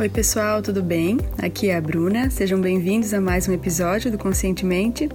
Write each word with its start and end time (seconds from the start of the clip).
Oi, 0.00 0.08
pessoal, 0.08 0.62
tudo 0.62 0.82
bem? 0.82 1.18
Aqui 1.36 1.68
é 1.68 1.76
a 1.76 1.80
Bruna. 1.80 2.30
Sejam 2.30 2.58
bem-vindos 2.58 3.12
a 3.12 3.20
mais 3.20 3.46
um 3.46 3.52
episódio 3.52 4.10
do 4.10 4.16
Conscientemente. 4.16 5.10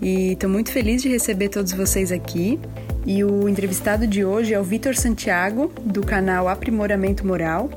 E 0.00 0.32
estou 0.32 0.48
muito 0.48 0.72
feliz 0.72 1.02
de 1.02 1.10
receber 1.10 1.50
todos 1.50 1.74
vocês 1.74 2.10
aqui. 2.10 2.58
E 3.04 3.22
o 3.22 3.46
entrevistado 3.50 4.06
de 4.06 4.24
hoje 4.24 4.54
é 4.54 4.58
o 4.58 4.64
Vitor 4.64 4.96
Santiago, 4.96 5.70
do 5.84 6.00
canal 6.00 6.48
Aprimoramento 6.48 7.26
Moral, 7.26 7.68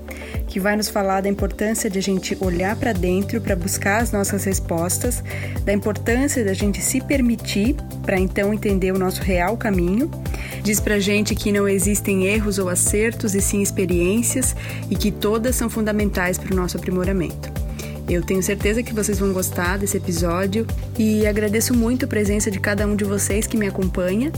que 0.54 0.60
vai 0.60 0.76
nos 0.76 0.88
falar 0.88 1.22
da 1.22 1.28
importância 1.28 1.90
de 1.90 1.98
a 1.98 2.02
gente 2.02 2.38
olhar 2.40 2.76
para 2.76 2.94
dentro 2.94 3.42
para 3.42 3.56
buscar 3.56 4.04
as 4.04 4.12
nossas 4.12 4.44
respostas, 4.44 5.24
da 5.66 5.74
importância 5.74 6.46
da 6.46 6.54
gente 6.54 6.80
se 6.80 7.02
permitir 7.02 7.76
para 8.04 8.20
então 8.20 8.54
entender 8.54 8.92
o 8.92 9.00
nosso 9.00 9.24
real 9.24 9.58
caminho. 9.58 10.12
Diz 10.62 10.80
pra 10.80 11.00
gente 11.00 11.34
que 11.34 11.52
não 11.52 11.68
existem 11.68 12.28
erros 12.28 12.60
ou 12.60 12.70
acertos 12.70 13.34
e 13.34 13.42
sim 13.42 13.64
experiências 13.64 14.56
e 14.92 14.96
que 14.96 15.12
todas 15.12 15.56
são 15.56 15.72
fundamentais 15.72 16.38
para 16.38 16.54
o 16.54 16.56
nosso 16.56 16.78
aprimoramento. 16.78 17.63
Eu 18.08 18.22
tenho 18.22 18.44
certeza 18.44 18.84
que 18.84 18.94
vocês 18.94 19.20
vão 19.20 19.32
gostar 19.32 19.78
desse 19.78 19.96
episódio 19.98 20.68
e 20.98 21.26
agradeço 21.26 21.74
muito 21.74 22.06
a 22.06 22.08
presença 22.08 22.52
de 22.52 22.60
cada 22.60 22.86
um 22.86 22.96
de 22.96 23.04
vocês 23.04 23.48
que 23.48 23.58
me 23.58 23.68
acompanha. 23.68 24.32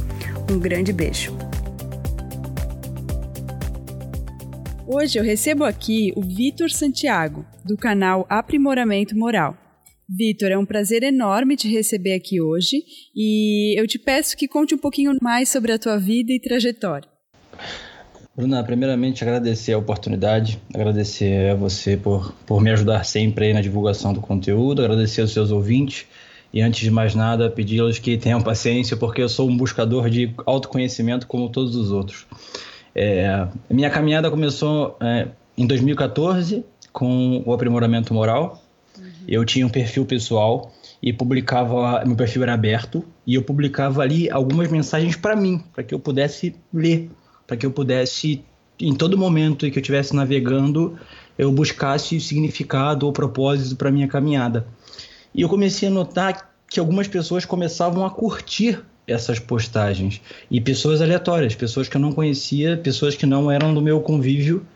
Um 0.50 0.58
grande 0.58 0.92
beijo. 0.92 1.43
Hoje 4.96 5.18
eu 5.18 5.24
recebo 5.24 5.64
aqui 5.64 6.12
o 6.14 6.22
Vitor 6.22 6.70
Santiago, 6.70 7.44
do 7.64 7.76
canal 7.76 8.24
Aprimoramento 8.30 9.18
Moral. 9.18 9.56
Vitor, 10.08 10.52
é 10.52 10.56
um 10.56 10.64
prazer 10.64 11.02
enorme 11.02 11.56
te 11.56 11.66
receber 11.66 12.14
aqui 12.14 12.40
hoje 12.40 12.84
e 13.12 13.74
eu 13.76 13.88
te 13.88 13.98
peço 13.98 14.36
que 14.36 14.46
conte 14.46 14.72
um 14.72 14.78
pouquinho 14.78 15.16
mais 15.20 15.48
sobre 15.48 15.72
a 15.72 15.80
tua 15.80 15.98
vida 15.98 16.32
e 16.32 16.38
trajetória. 16.38 17.08
Bruna, 18.36 18.62
primeiramente 18.62 19.24
agradecer 19.24 19.72
a 19.72 19.78
oportunidade, 19.78 20.60
agradecer 20.72 21.50
a 21.50 21.56
você 21.56 21.96
por, 21.96 22.32
por 22.46 22.62
me 22.62 22.70
ajudar 22.70 23.02
sempre 23.02 23.52
na 23.52 23.60
divulgação 23.60 24.12
do 24.12 24.20
conteúdo, 24.20 24.80
agradecer 24.80 25.22
aos 25.22 25.32
seus 25.32 25.50
ouvintes 25.50 26.06
e 26.52 26.60
antes 26.60 26.82
de 26.82 26.90
mais 26.92 27.16
nada 27.16 27.50
pedi-los 27.50 27.98
que 27.98 28.16
tenham 28.16 28.40
paciência 28.40 28.96
porque 28.96 29.20
eu 29.20 29.28
sou 29.28 29.50
um 29.50 29.56
buscador 29.56 30.08
de 30.08 30.32
autoconhecimento 30.46 31.26
como 31.26 31.48
todos 31.48 31.74
os 31.74 31.90
outros. 31.90 32.28
É, 32.94 33.48
minha 33.68 33.90
caminhada 33.90 34.30
começou 34.30 34.96
é, 35.00 35.28
em 35.58 35.66
2014 35.66 36.64
com 36.92 37.42
o 37.44 37.52
aprimoramento 37.52 38.14
moral, 38.14 38.62
eu 39.26 39.44
tinha 39.44 39.66
um 39.66 39.70
perfil 39.70 40.04
pessoal 40.06 40.72
e 41.02 41.12
publicava, 41.12 42.04
meu 42.04 42.14
perfil 42.14 42.42
era 42.44 42.54
aberto 42.54 43.04
e 43.26 43.34
eu 43.34 43.42
publicava 43.42 44.02
ali 44.02 44.30
algumas 44.30 44.70
mensagens 44.70 45.16
para 45.16 45.34
mim, 45.34 45.62
para 45.72 45.82
que 45.82 45.94
eu 45.94 45.98
pudesse 45.98 46.54
ler, 46.72 47.10
para 47.46 47.56
que 47.56 47.66
eu 47.66 47.70
pudesse 47.70 48.44
em 48.78 48.94
todo 48.94 49.18
momento 49.18 49.70
que 49.70 49.78
eu 49.78 49.80
estivesse 49.80 50.14
navegando, 50.14 50.98
eu 51.38 51.50
buscasse 51.50 52.20
significado 52.20 53.06
ou 53.06 53.12
propósito 53.12 53.76
para 53.76 53.90
minha 53.90 54.08
caminhada. 54.08 54.66
E 55.34 55.42
eu 55.42 55.48
comecei 55.48 55.88
a 55.88 55.90
notar 55.90 56.54
que 56.68 56.80
algumas 56.80 57.08
pessoas 57.08 57.44
começavam 57.44 58.04
a 58.04 58.10
curtir 58.10 58.80
essas 59.06 59.38
postagens 59.38 60.20
e 60.50 60.60
pessoas 60.60 61.00
aleatórias, 61.00 61.54
pessoas 61.54 61.88
que 61.88 61.96
eu 61.96 62.00
não 62.00 62.12
conhecia, 62.12 62.76
pessoas 62.76 63.14
que 63.14 63.26
não 63.26 63.50
eram 63.50 63.74
do 63.74 63.82
meu 63.82 64.00
convívio, 64.00 64.66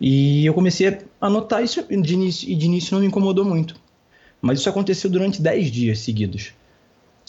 e 0.00 0.46
eu 0.46 0.54
comecei 0.54 0.98
a 1.20 1.28
notar 1.28 1.62
isso 1.62 1.84
de 1.88 2.14
início, 2.14 2.48
e 2.48 2.54
de 2.54 2.66
início 2.66 2.94
não 2.94 3.00
me 3.00 3.06
incomodou 3.06 3.44
muito. 3.44 3.74
Mas 4.40 4.60
isso 4.60 4.68
aconteceu 4.68 5.10
durante 5.10 5.42
10 5.42 5.70
dias 5.70 5.98
seguidos. 5.98 6.52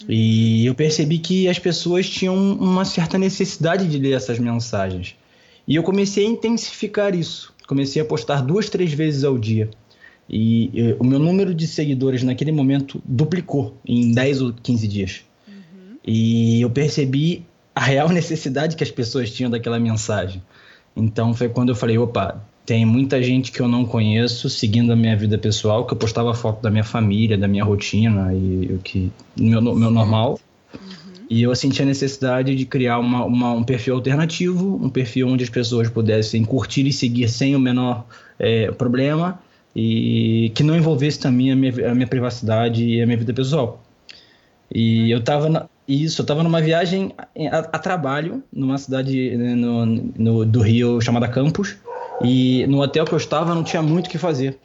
E 0.08 0.66
eu 0.66 0.74
percebi 0.74 1.18
que 1.18 1.48
as 1.48 1.58
pessoas 1.58 2.08
tinham 2.08 2.34
uma 2.34 2.84
certa 2.84 3.18
necessidade 3.18 3.86
de 3.86 3.98
ler 3.98 4.14
essas 4.14 4.38
mensagens. 4.38 5.14
E 5.68 5.76
eu 5.76 5.82
comecei 5.82 6.26
a 6.26 6.28
intensificar 6.28 7.14
isso. 7.14 7.54
Comecei 7.68 8.00
a 8.00 8.04
postar 8.04 8.40
duas, 8.40 8.68
três 8.68 8.92
vezes 8.92 9.22
ao 9.22 9.38
dia. 9.38 9.70
E, 10.28 10.70
e 10.72 10.96
o 10.98 11.04
meu 11.04 11.18
número 11.18 11.54
de 11.54 11.66
seguidores 11.66 12.22
naquele 12.22 12.52
momento 12.52 13.02
duplicou 13.04 13.76
em 13.86 14.12
10 14.12 14.42
ou 14.42 14.52
15 14.52 14.88
dias. 14.88 15.24
Uhum. 16.06 16.14
E 16.14 16.60
eu 16.60 16.70
percebi 16.70 17.44
a 17.74 17.80
real 17.80 18.08
necessidade 18.10 18.76
que 18.76 18.84
as 18.84 18.90
pessoas 18.90 19.30
tinham 19.30 19.50
daquela 19.50 19.78
mensagem. 19.78 20.42
Então 20.96 21.34
foi 21.34 21.48
quando 21.48 21.70
eu 21.70 21.74
falei: 21.74 21.98
opa, 21.98 22.42
tem 22.64 22.84
muita 22.84 23.22
gente 23.22 23.50
que 23.50 23.60
eu 23.60 23.68
não 23.68 23.84
conheço 23.84 24.48
seguindo 24.48 24.92
a 24.92 24.96
minha 24.96 25.16
vida 25.16 25.36
pessoal, 25.38 25.86
que 25.86 25.92
eu 25.92 25.98
postava 25.98 26.32
foto 26.34 26.62
da 26.62 26.70
minha 26.70 26.84
família, 26.84 27.36
da 27.36 27.48
minha 27.48 27.64
rotina 27.64 28.32
e 28.32 28.72
o 28.74 28.78
que 28.78 29.10
meu, 29.36 29.60
meu 29.60 29.90
normal. 29.90 30.38
Uhum. 30.72 30.80
E 31.28 31.42
eu 31.42 31.54
senti 31.56 31.82
a 31.82 31.86
necessidade 31.86 32.54
de 32.54 32.66
criar 32.66 32.98
uma, 32.98 33.24
uma, 33.24 33.52
um 33.52 33.64
perfil 33.64 33.94
alternativo, 33.94 34.78
um 34.82 34.90
perfil 34.90 35.28
onde 35.28 35.42
as 35.42 35.50
pessoas 35.50 35.88
pudessem 35.88 36.44
curtir 36.44 36.86
e 36.86 36.92
seguir 36.92 37.28
sem 37.28 37.56
o 37.56 37.58
menor 37.58 38.04
é, 38.38 38.70
problema 38.70 39.40
e 39.74 40.52
que 40.54 40.62
não 40.62 40.76
envolvesse 40.76 41.18
também 41.18 41.50
a 41.50 41.56
minha, 41.56 41.90
a 41.90 41.94
minha 41.94 42.06
privacidade 42.06 42.84
e 42.84 43.00
a 43.00 43.06
minha 43.06 43.16
vida 43.16 43.32
pessoal. 43.32 43.82
E 44.70 45.10
eu 45.10 45.18
estava 45.18 45.70
isso, 45.86 46.20
eu 46.20 46.24
estava 46.24 46.42
numa 46.42 46.60
viagem 46.60 47.12
a, 47.50 47.58
a, 47.58 47.78
trabalho 47.78 48.42
numa 48.52 48.78
cidade 48.78 49.36
né, 49.36 49.54
no, 49.54 49.86
no, 49.86 50.44
do 50.44 50.60
Rio 50.60 51.00
chamada 51.00 51.26
Campos 51.26 51.76
e 52.22 52.66
no 52.68 52.80
hotel 52.80 53.04
que 53.04 53.12
eu 53.12 53.18
estava 53.18 53.54
não 53.54 53.64
tinha 53.64 53.82
muito 53.82 54.06
o 54.06 54.10
que 54.10 54.18
fazer. 54.18 54.58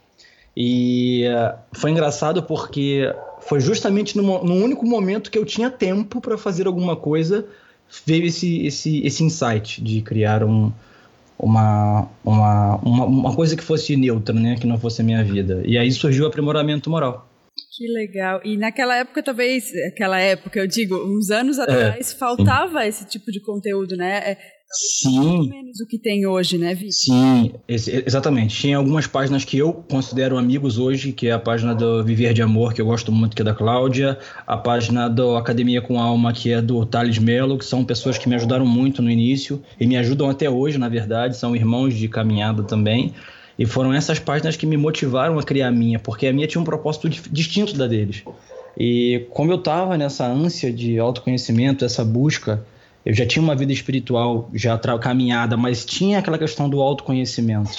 E 0.55 1.25
uh, 1.27 1.57
foi 1.71 1.91
engraçado 1.91 2.43
porque 2.43 3.13
foi 3.41 3.59
justamente 3.59 4.17
no, 4.17 4.43
no, 4.43 4.55
único 4.55 4.85
momento 4.85 5.29
que 5.29 5.37
eu 5.37 5.45
tinha 5.45 5.69
tempo 5.69 6.19
para 6.19 6.37
fazer 6.37 6.67
alguma 6.67 6.95
coisa, 6.95 7.45
veio 8.05 8.25
esse, 8.25 8.65
esse, 8.65 9.05
esse 9.05 9.23
insight 9.23 9.83
de 9.83 10.01
criar 10.01 10.43
um, 10.43 10.71
uma, 11.37 12.07
uma, 12.23 12.75
uma, 12.77 13.05
uma 13.05 13.35
coisa 13.35 13.55
que 13.55 13.63
fosse 13.63 13.95
neutra, 13.95 14.33
né? 14.33 14.55
que 14.55 14.65
não 14.65 14.79
fosse 14.79 15.01
a 15.01 15.03
minha 15.03 15.23
vida. 15.23 15.61
E 15.65 15.77
aí 15.77 15.91
surgiu 15.91 16.25
o 16.25 16.27
aprimoramento 16.27 16.89
moral. 16.89 17.27
Que 17.77 17.87
legal. 17.87 18.41
E 18.43 18.57
naquela 18.57 18.95
época, 18.95 19.21
talvez, 19.21 19.71
aquela 19.85 20.19
época, 20.19 20.59
eu 20.59 20.65
digo, 20.65 20.95
uns 20.95 21.29
anos 21.29 21.59
é. 21.59 21.61
atrás, 21.61 22.11
é, 22.11 22.15
faltava 22.17 22.81
sim. 22.81 22.87
esse 22.87 23.05
tipo 23.05 23.31
de 23.31 23.39
conteúdo, 23.39 23.95
né? 23.95 24.17
É, 24.17 24.37
Sim. 24.69 25.47
menos 25.49 25.77
do 25.77 25.85
que 25.87 25.97
tem 25.97 26.25
hoje, 26.25 26.57
né, 26.57 26.73
Vitor? 26.73 26.91
Sim, 26.91 27.53
exatamente. 27.67 28.59
Tinha 28.59 28.77
algumas 28.77 29.07
páginas 29.07 29.45
que 29.45 29.57
eu 29.57 29.71
considero 29.71 30.37
amigos 30.37 30.77
hoje, 30.77 31.13
que 31.13 31.27
é 31.27 31.31
a 31.31 31.39
página 31.39 31.73
do 31.73 32.03
Viver 32.03 32.33
de 32.33 32.41
Amor, 32.41 32.73
que 32.73 32.81
eu 32.81 32.85
gosto 32.85 33.09
muito, 33.11 33.35
que 33.35 33.41
é 33.41 33.45
da 33.45 33.53
Cláudia, 33.53 34.17
a 34.45 34.57
página 34.57 35.07
do 35.07 35.37
Academia 35.37 35.81
com 35.81 36.01
Alma, 36.01 36.33
que 36.33 36.51
é 36.51 36.61
do 36.61 36.85
Thales 36.85 37.17
Melo, 37.17 37.57
que 37.57 37.63
são 37.63 37.85
pessoas 37.85 38.17
que 38.17 38.27
me 38.27 38.35
ajudaram 38.35 38.65
muito 38.65 39.01
no 39.01 39.09
início 39.09 39.63
e 39.79 39.87
me 39.87 39.95
ajudam 39.95 40.29
até 40.29 40.49
hoje, 40.49 40.77
na 40.77 40.89
verdade, 40.89 41.37
são 41.37 41.55
irmãos 41.55 41.93
de 41.93 42.09
caminhada 42.09 42.61
também. 42.63 43.13
E 43.57 43.65
foram 43.65 43.93
essas 43.93 44.19
páginas 44.19 44.55
que 44.55 44.65
me 44.65 44.77
motivaram 44.77 45.39
a 45.39 45.43
criar 45.43 45.69
a 45.69 45.71
minha, 45.71 45.99
porque 45.99 46.27
a 46.27 46.33
minha 46.33 46.47
tinha 46.47 46.61
um 46.61 46.65
propósito 46.65 47.09
distinto 47.09 47.75
da 47.75 47.87
deles. 47.87 48.23
E 48.77 49.25
como 49.31 49.51
eu 49.51 49.57
estava 49.57 49.97
nessa 49.97 50.27
ânsia 50.27 50.71
de 50.71 50.99
autoconhecimento, 50.99 51.83
essa 51.83 52.05
busca, 52.05 52.63
eu 53.03 53.13
já 53.13 53.25
tinha 53.25 53.41
uma 53.41 53.55
vida 53.55 53.73
espiritual 53.73 54.49
já 54.53 54.77
caminhada, 54.99 55.57
mas 55.57 55.85
tinha 55.85 56.19
aquela 56.19 56.37
questão 56.37 56.69
do 56.69 56.81
autoconhecimento. 56.81 57.71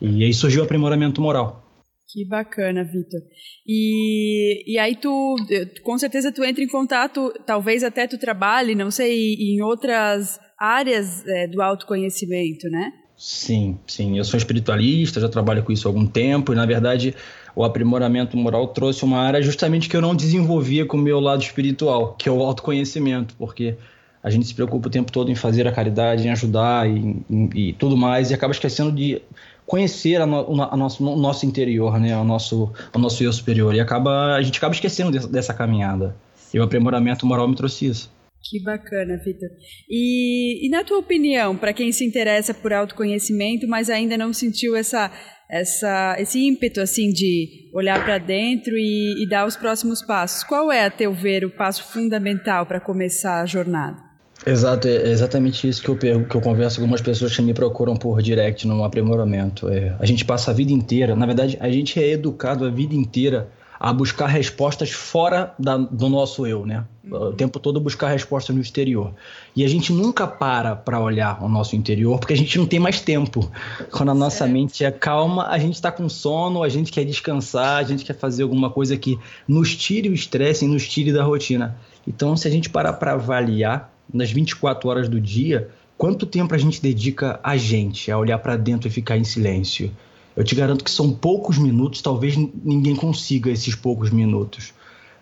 E 0.00 0.24
aí 0.24 0.34
surgiu 0.34 0.62
o 0.62 0.64
aprimoramento 0.64 1.20
moral. 1.20 1.64
Que 2.08 2.26
bacana, 2.26 2.82
Vitor. 2.82 3.20
E, 3.64 4.64
e 4.66 4.78
aí 4.78 4.96
tu, 4.96 5.36
com 5.84 5.96
certeza 5.96 6.32
tu 6.32 6.42
entra 6.42 6.64
em 6.64 6.68
contato, 6.68 7.32
talvez 7.46 7.84
até 7.84 8.08
tu 8.08 8.18
trabalhe, 8.18 8.74
não 8.74 8.90
sei, 8.90 9.34
em 9.34 9.62
outras 9.62 10.40
áreas 10.58 11.24
é, 11.26 11.46
do 11.46 11.62
autoconhecimento, 11.62 12.68
né? 12.68 12.90
Sim, 13.22 13.78
sim. 13.86 14.16
Eu 14.16 14.24
sou 14.24 14.38
espiritualista, 14.38 15.20
já 15.20 15.28
trabalho 15.28 15.62
com 15.62 15.70
isso 15.70 15.86
há 15.86 15.90
algum 15.90 16.06
tempo 16.06 16.54
e, 16.54 16.56
na 16.56 16.64
verdade, 16.64 17.14
o 17.54 17.62
aprimoramento 17.62 18.34
moral 18.34 18.68
trouxe 18.68 19.04
uma 19.04 19.18
área 19.18 19.42
justamente 19.42 19.90
que 19.90 19.94
eu 19.94 20.00
não 20.00 20.16
desenvolvia 20.16 20.86
com 20.86 20.96
o 20.96 21.00
meu 21.00 21.20
lado 21.20 21.42
espiritual, 21.42 22.14
que 22.14 22.30
é 22.30 22.32
o 22.32 22.40
autoconhecimento, 22.40 23.34
porque 23.38 23.76
a 24.22 24.30
gente 24.30 24.46
se 24.46 24.54
preocupa 24.54 24.88
o 24.88 24.90
tempo 24.90 25.12
todo 25.12 25.30
em 25.30 25.34
fazer 25.34 25.68
a 25.68 25.72
caridade, 25.72 26.26
em 26.26 26.30
ajudar 26.30 26.88
e, 26.88 27.22
e 27.54 27.72
tudo 27.74 27.94
mais, 27.94 28.30
e 28.30 28.34
acaba 28.34 28.54
esquecendo 28.54 28.90
de 28.90 29.20
conhecer 29.66 30.18
a, 30.18 30.24
no, 30.24 30.62
a 30.62 30.74
nosso, 30.74 31.06
o 31.06 31.16
nosso 31.16 31.44
interior, 31.44 32.00
né, 32.00 32.16
o 32.16 32.24
nosso, 32.24 32.72
o 32.94 32.98
nosso 32.98 33.22
eu 33.22 33.34
superior, 33.34 33.74
e 33.74 33.80
acaba, 33.80 34.34
a 34.34 34.42
gente 34.42 34.56
acaba 34.56 34.72
esquecendo 34.72 35.10
dessa, 35.10 35.28
dessa 35.28 35.52
caminhada. 35.52 36.16
E 36.54 36.58
o 36.58 36.62
aprimoramento 36.62 37.26
moral 37.26 37.46
me 37.46 37.54
trouxe 37.54 37.84
isso. 37.84 38.10
Que 38.42 38.62
bacana, 38.62 39.18
Vitor. 39.18 39.50
E, 39.88 40.66
e, 40.66 40.70
na 40.70 40.82
tua 40.82 40.98
opinião, 40.98 41.56
para 41.56 41.72
quem 41.72 41.92
se 41.92 42.04
interessa 42.04 42.54
por 42.54 42.72
autoconhecimento, 42.72 43.68
mas 43.68 43.90
ainda 43.90 44.16
não 44.16 44.32
sentiu 44.32 44.74
essa, 44.74 45.10
essa, 45.48 46.16
esse 46.18 46.40
ímpeto 46.40 46.80
assim 46.80 47.10
de 47.10 47.70
olhar 47.74 48.02
para 48.02 48.18
dentro 48.18 48.76
e, 48.76 49.22
e, 49.22 49.28
dar 49.28 49.46
os 49.46 49.56
próximos 49.56 50.00
passos, 50.00 50.42
qual 50.42 50.72
é, 50.72 50.86
a 50.86 50.90
teu 50.90 51.12
ver, 51.12 51.44
o 51.44 51.50
passo 51.50 51.92
fundamental 51.92 52.64
para 52.64 52.80
começar 52.80 53.42
a 53.42 53.46
jornada? 53.46 54.10
Exato, 54.46 54.88
é 54.88 55.10
exatamente 55.10 55.68
isso 55.68 55.82
que 55.82 55.88
eu, 55.90 56.24
que 56.24 56.34
eu 56.34 56.40
converso 56.40 56.76
com 56.76 56.82
algumas 56.82 57.02
pessoas 57.02 57.36
que 57.36 57.42
me 57.42 57.52
procuram 57.52 57.94
por 57.94 58.22
direct 58.22 58.66
no 58.66 58.82
aprimoramento. 58.84 59.68
É, 59.68 59.94
a 59.98 60.06
gente 60.06 60.24
passa 60.24 60.50
a 60.50 60.54
vida 60.54 60.72
inteira, 60.72 61.14
na 61.14 61.26
verdade, 61.26 61.58
a 61.60 61.70
gente 61.70 62.02
é 62.02 62.08
educado 62.12 62.64
a 62.64 62.70
vida 62.70 62.94
inteira 62.94 63.50
a 63.82 63.94
buscar 63.94 64.26
respostas 64.26 64.90
fora 64.90 65.54
da, 65.58 65.78
do 65.78 66.10
nosso 66.10 66.46
eu, 66.46 66.66
né? 66.66 66.84
Uhum. 67.02 67.28
O 67.28 67.32
tempo 67.32 67.58
todo 67.58 67.80
buscar 67.80 68.08
respostas 68.08 68.54
no 68.54 68.60
exterior. 68.60 69.14
E 69.56 69.64
a 69.64 69.68
gente 69.68 69.90
nunca 69.90 70.26
para 70.26 70.76
para 70.76 71.00
olhar 71.00 71.42
o 71.42 71.48
nosso 71.48 71.74
interior, 71.74 72.18
porque 72.18 72.34
a 72.34 72.36
gente 72.36 72.58
não 72.58 72.66
tem 72.66 72.78
mais 72.78 73.00
tempo. 73.00 73.50
Quando 73.90 74.10
a 74.10 74.14
nossa 74.14 74.46
mente 74.46 74.84
é 74.84 74.90
calma, 74.90 75.46
a 75.46 75.58
gente 75.58 75.76
está 75.76 75.90
com 75.90 76.10
sono, 76.10 76.62
a 76.62 76.68
gente 76.68 76.92
quer 76.92 77.06
descansar, 77.06 77.78
a 77.78 77.82
gente 77.82 78.04
quer 78.04 78.12
fazer 78.12 78.42
alguma 78.42 78.68
coisa 78.68 78.98
que 78.98 79.18
nos 79.48 79.74
tire 79.74 80.10
o 80.10 80.14
estresse 80.14 80.66
e 80.66 80.68
nos 80.68 80.86
tire 80.86 81.10
da 81.10 81.24
rotina. 81.24 81.74
Então, 82.06 82.36
se 82.36 82.46
a 82.46 82.50
gente 82.50 82.68
parar 82.68 82.92
para 82.92 83.12
avaliar 83.12 83.90
nas 84.12 84.30
24 84.30 84.90
horas 84.90 85.08
do 85.08 85.18
dia, 85.18 85.70
quanto 85.96 86.26
tempo 86.26 86.54
a 86.54 86.58
gente 86.58 86.82
dedica 86.82 87.40
a 87.42 87.56
gente, 87.56 88.10
a 88.10 88.18
olhar 88.18 88.38
para 88.40 88.58
dentro 88.58 88.88
e 88.88 88.90
ficar 88.90 89.16
em 89.16 89.24
silêncio? 89.24 89.90
Eu 90.36 90.44
te 90.44 90.54
garanto 90.54 90.84
que 90.84 90.90
são 90.90 91.12
poucos 91.12 91.58
minutos, 91.58 92.00
talvez 92.02 92.36
ninguém 92.36 92.94
consiga 92.94 93.50
esses 93.50 93.74
poucos 93.74 94.10
minutos. 94.10 94.72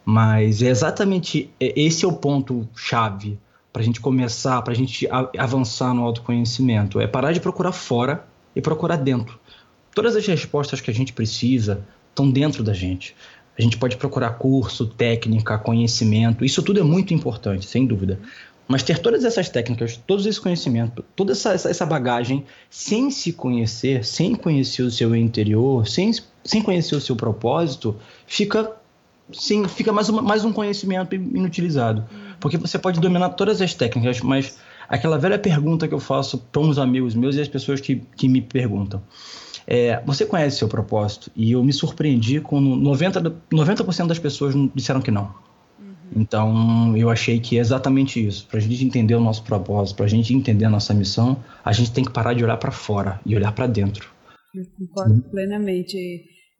Mas 0.04 0.62
é 0.62 0.68
exatamente 0.68 1.50
esse 1.60 2.04
é 2.04 2.08
o 2.08 2.12
ponto 2.12 2.66
chave 2.74 3.38
para 3.72 3.82
a 3.82 3.84
gente 3.84 4.00
começar, 4.00 4.60
para 4.62 4.72
a 4.72 4.76
gente 4.76 5.08
avançar 5.36 5.92
no 5.94 6.02
autoconhecimento. 6.02 7.00
É 7.00 7.06
parar 7.06 7.32
de 7.32 7.40
procurar 7.40 7.72
fora 7.72 8.26
e 8.56 8.60
procurar 8.60 8.96
dentro. 8.96 9.38
Todas 9.94 10.16
as 10.16 10.26
respostas 10.26 10.80
que 10.80 10.90
a 10.90 10.94
gente 10.94 11.12
precisa 11.12 11.84
estão 12.10 12.30
dentro 12.30 12.62
da 12.62 12.72
gente. 12.72 13.14
A 13.58 13.62
gente 13.62 13.76
pode 13.76 13.96
procurar 13.96 14.30
curso, 14.30 14.86
técnica, 14.86 15.58
conhecimento. 15.58 16.44
Isso 16.44 16.62
tudo 16.62 16.78
é 16.78 16.82
muito 16.82 17.12
importante, 17.12 17.66
sem 17.66 17.84
dúvida. 17.84 18.20
Mas 18.68 18.82
ter 18.82 18.98
todas 18.98 19.24
essas 19.24 19.48
técnicas, 19.48 19.96
todo 20.06 20.28
esse 20.28 20.38
conhecimento, 20.38 21.02
toda 21.16 21.32
essa, 21.32 21.54
essa 21.54 21.86
bagagem, 21.86 22.44
sem 22.68 23.10
se 23.10 23.32
conhecer, 23.32 24.04
sem 24.04 24.34
conhecer 24.34 24.82
o 24.82 24.90
seu 24.90 25.16
interior, 25.16 25.88
sem, 25.88 26.12
sem 26.44 26.60
conhecer 26.60 26.94
o 26.94 27.00
seu 27.00 27.16
propósito, 27.16 27.96
fica, 28.26 28.70
sim, 29.32 29.66
fica 29.66 29.90
mais, 29.90 30.10
uma, 30.10 30.20
mais 30.20 30.44
um 30.44 30.52
conhecimento 30.52 31.14
inutilizado. 31.14 32.06
Porque 32.38 32.58
você 32.58 32.78
pode 32.78 33.00
dominar 33.00 33.30
todas 33.30 33.62
as 33.62 33.72
técnicas, 33.72 34.20
mas 34.20 34.58
aquela 34.86 35.18
velha 35.18 35.38
pergunta 35.38 35.88
que 35.88 35.94
eu 35.94 36.00
faço 36.00 36.36
para 36.52 36.60
uns 36.60 36.76
amigos 36.76 37.14
meus 37.14 37.36
e 37.36 37.40
as 37.40 37.48
pessoas 37.48 37.80
que, 37.80 38.02
que 38.16 38.28
me 38.28 38.42
perguntam. 38.42 39.02
É, 39.66 40.02
você 40.04 40.26
conhece 40.26 40.58
seu 40.58 40.68
propósito? 40.68 41.30
E 41.34 41.52
eu 41.52 41.64
me 41.64 41.72
surpreendi 41.72 42.38
quando 42.40 42.68
90%, 42.68 43.34
90 43.50 44.04
das 44.06 44.18
pessoas 44.18 44.54
disseram 44.74 45.00
que 45.00 45.10
não. 45.10 45.47
Então, 46.14 46.96
eu 46.96 47.10
achei 47.10 47.38
que 47.40 47.56
é 47.58 47.60
exatamente 47.60 48.24
isso. 48.24 48.46
Para 48.46 48.58
a 48.58 48.62
gente 48.62 48.84
entender 48.84 49.14
o 49.14 49.20
nosso 49.20 49.42
propósito, 49.44 49.96
para 49.96 50.06
a 50.06 50.08
gente 50.08 50.34
entender 50.34 50.64
a 50.64 50.70
nossa 50.70 50.94
missão, 50.94 51.42
a 51.64 51.72
gente 51.72 51.92
tem 51.92 52.04
que 52.04 52.12
parar 52.12 52.34
de 52.34 52.44
olhar 52.44 52.56
para 52.56 52.70
fora 52.70 53.20
e 53.24 53.34
olhar 53.36 53.52
para 53.52 53.66
dentro. 53.66 54.08
Eu 54.54 54.64
concordo 54.78 55.14
Sim. 55.14 55.30
plenamente, 55.30 55.96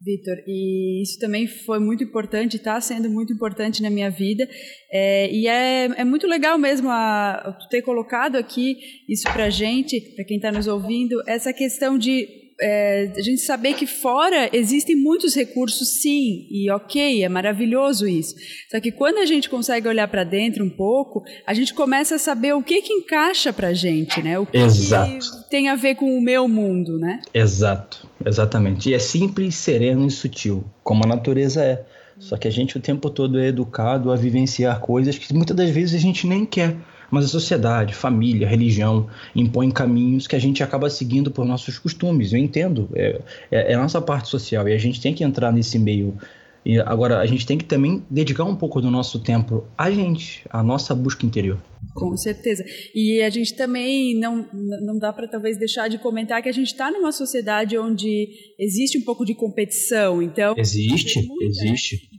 Vitor. 0.01 0.37
E 0.47 1.03
isso 1.03 1.19
também 1.19 1.47
foi 1.47 1.79
muito 1.79 2.05
importante, 2.05 2.57
está 2.57 2.81
sendo 2.81 3.11
muito 3.11 3.33
importante 3.33 3.83
na 3.83 3.91
minha 3.91 4.11
vida. 4.11 4.49
É, 4.93 5.33
e 5.33 5.49
é, 5.49 5.87
é 5.87 6.05
muito 6.05 6.27
legal 6.27 6.59
mesmo 6.59 6.89
a, 6.91 7.59
ter 7.71 7.83
colocado 7.83 8.37
aqui 8.37 8.77
isso 9.09 9.25
para 9.33 9.51
gente, 9.51 10.01
para 10.15 10.25
quem 10.25 10.37
está 10.37 10.53
nos 10.53 10.67
ouvindo, 10.67 11.23
essa 11.27 11.53
questão 11.53 11.99
de 11.99 12.48
é, 12.61 13.13
a 13.17 13.23
gente 13.23 13.41
saber 13.41 13.75
que 13.75 13.87
fora 13.87 14.51
existem 14.53 14.97
muitos 14.97 15.35
recursos, 15.35 16.01
sim, 16.01 16.47
e 16.51 16.71
ok, 16.71 17.23
é 17.23 17.29
maravilhoso 17.29 18.07
isso. 18.07 18.35
Só 18.71 18.81
que 18.81 18.91
quando 18.91 19.19
a 19.19 19.27
gente 19.27 19.49
consegue 19.49 19.87
olhar 19.87 20.09
para 20.09 20.25
dentro 20.25 20.65
um 20.65 20.71
pouco, 20.71 21.23
a 21.47 21.55
gente 21.55 21.73
começa 21.73 22.17
a 22.17 22.19
saber 22.19 22.55
o 22.55 22.63
que 22.63 22.83
que 22.83 22.93
encaixa 22.93 23.53
para 23.53 23.69
a 23.69 23.75
gente, 23.75 24.21
né? 24.23 24.39
O 24.39 24.47
que, 24.47 24.59
que, 24.59 25.49
tem 25.49 25.69
a 25.69 25.77
ver 25.77 25.95
com 25.95 26.19
o 26.19 26.21
meu 26.21 26.49
mundo, 26.49 26.99
né? 26.99 27.21
Exato, 27.33 28.09
exatamente. 28.25 28.91
E 28.91 28.95
é 28.95 28.99
simples, 28.99 29.55
sereno 29.55 30.07
e 30.07 30.11
sutil, 30.11 30.65
como 30.83 31.05
a 31.05 31.09
natureza 31.09 31.63
é. 31.63 31.85
Só 32.19 32.37
que 32.37 32.49
a 32.49 32.51
gente 32.51 32.77
o 32.77 32.81
tempo 32.81 33.09
todo 33.09 33.39
é 33.39 33.47
educado 33.47 34.11
a 34.11 34.17
vivenciar 34.17 34.81
coisas 34.81 35.17
que 35.17 35.33
muitas 35.33 35.57
das 35.57 35.71
vezes 35.71 35.95
a 35.95 36.03
gente 36.03 36.27
nem 36.27 36.45
quer 36.45 36.77
mas 37.11 37.25
a 37.25 37.29
sociedade, 37.29 37.95
família, 37.95 38.47
religião 38.47 39.09
impõem 39.35 39.71
caminhos 39.71 40.27
que 40.27 40.37
a 40.37 40.39
gente 40.39 40.63
acaba 40.63 40.91
seguindo 40.91 41.31
por 41.31 41.45
nossos 41.45 41.79
costumes. 41.79 42.33
Eu 42.33 42.39
entendo, 42.39 42.89
é, 42.95 43.21
é, 43.51 43.73
é 43.73 43.75
a 43.75 43.79
nossa 43.79 44.01
parte 44.01 44.29
social 44.29 44.69
e 44.69 44.73
a 44.73 44.79
gente 44.79 45.01
tem 45.01 45.15
que 45.15 45.25
entrar 45.25 45.53
nesse 45.53 45.79
meio. 45.79 46.17
E 46.65 46.79
agora, 46.81 47.19
a 47.19 47.27
gente 47.27 47.47
tem 47.47 47.57
que 47.57 47.65
também 47.65 48.05
dedicar 48.11 48.45
um 48.45 48.55
pouco 48.55 48.81
do 48.81 48.91
nosso 48.91 49.21
tempo 49.21 49.65
a 49.77 49.91
gente, 49.91 50.45
a 50.51 50.63
nossa 50.63 50.95
busca 50.95 51.25
interior. 51.25 51.59
Com 51.95 52.17
certeza. 52.17 52.65
E 52.95 53.23
a 53.23 53.31
gente 53.31 53.55
também 53.55 54.19
não, 54.19 54.47
não 54.53 54.99
dá 54.99 55.13
para 55.13 55.27
talvez 55.27 55.59
deixar 55.59 55.89
de 55.89 55.99
comentar 55.99 56.43
que 56.43 56.49
a 56.49 56.53
gente 56.53 56.69
está 56.69 56.91
numa 56.91 57.13
sociedade 57.13 57.79
onde 57.79 58.29
existe 58.59 58.99
um 58.99 59.03
pouco 59.03 59.25
de 59.25 59.35
competição. 59.35 60.21
Então 60.23 60.55
existe, 60.59 61.27
muita, 61.27 61.45
existe. 61.45 62.09
Né? 62.13 62.18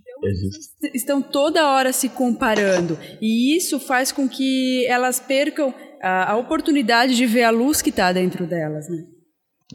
Estão 0.93 1.21
toda 1.21 1.69
hora 1.69 1.93
se 1.93 2.09
comparando 2.09 2.97
e 3.21 3.55
isso 3.55 3.79
faz 3.79 4.11
com 4.11 4.27
que 4.27 4.85
elas 4.85 5.19
percam 5.19 5.73
a, 6.01 6.31
a 6.31 6.37
oportunidade 6.37 7.15
de 7.15 7.25
ver 7.25 7.43
a 7.43 7.49
luz 7.49 7.81
que 7.81 7.89
está 7.89 8.11
dentro 8.11 8.45
delas, 8.47 8.89
né? 8.89 9.05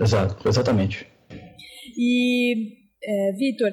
Exato, 0.00 0.48
exatamente. 0.48 1.06
E 1.96 2.84
é, 3.06 3.32
Vitor, 3.32 3.70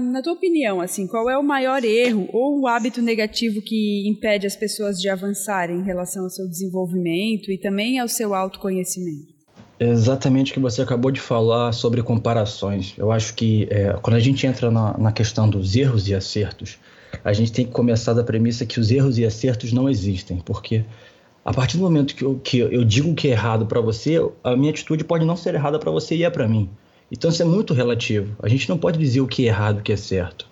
na 0.00 0.22
tua 0.22 0.32
opinião, 0.32 0.80
assim, 0.80 1.06
qual 1.06 1.28
é 1.28 1.36
o 1.36 1.42
maior 1.42 1.84
erro 1.84 2.28
ou 2.32 2.60
o 2.60 2.66
hábito 2.66 3.02
negativo 3.02 3.60
que 3.60 4.08
impede 4.08 4.46
as 4.46 4.56
pessoas 4.56 4.98
de 4.98 5.08
avançarem 5.08 5.76
em 5.76 5.84
relação 5.84 6.24
ao 6.24 6.30
seu 6.30 6.48
desenvolvimento 6.48 7.50
e 7.50 7.58
também 7.58 7.98
ao 7.98 8.08
seu 8.08 8.34
autoconhecimento? 8.34 9.39
Exatamente 9.82 10.52
o 10.52 10.54
que 10.54 10.60
você 10.60 10.82
acabou 10.82 11.10
de 11.10 11.20
falar 11.20 11.72
sobre 11.72 12.02
comparações. 12.02 12.92
Eu 12.98 13.10
acho 13.10 13.32
que 13.32 13.66
é, 13.70 13.96
quando 14.02 14.16
a 14.16 14.20
gente 14.20 14.46
entra 14.46 14.70
na, 14.70 14.98
na, 14.98 15.10
questão 15.10 15.48
dos 15.48 15.74
erros 15.74 16.06
e 16.06 16.14
acertos, 16.14 16.78
a 17.24 17.32
gente 17.32 17.50
tem 17.50 17.64
que 17.64 17.72
começar 17.72 18.12
da 18.12 18.22
premissa 18.22 18.66
que 18.66 18.78
os 18.78 18.90
erros 18.90 19.16
e 19.16 19.24
acertos 19.24 19.72
não 19.72 19.88
existem, 19.88 20.36
porque 20.36 20.84
a 21.42 21.54
partir 21.54 21.78
do 21.78 21.82
momento 21.82 22.14
que 22.14 22.22
eu, 22.22 22.38
que 22.44 22.58
eu 22.58 22.84
digo 22.84 23.14
que 23.14 23.28
é 23.28 23.30
errado 23.30 23.64
para 23.64 23.80
você, 23.80 24.22
a 24.44 24.54
minha 24.54 24.70
atitude 24.70 25.02
pode 25.02 25.24
não 25.24 25.34
ser 25.34 25.54
errada 25.54 25.78
para 25.78 25.90
você 25.90 26.14
e 26.14 26.24
é 26.24 26.30
para 26.30 26.46
mim. 26.46 26.68
Então 27.10 27.30
isso 27.30 27.40
é 27.40 27.46
muito 27.46 27.72
relativo. 27.72 28.36
A 28.42 28.50
gente 28.50 28.68
não 28.68 28.76
pode 28.76 28.98
dizer 28.98 29.22
o 29.22 29.26
que 29.26 29.46
é 29.46 29.48
errado 29.48 29.78
e 29.78 29.80
o 29.80 29.82
que 29.82 29.92
é 29.92 29.96
certo. 29.96 30.46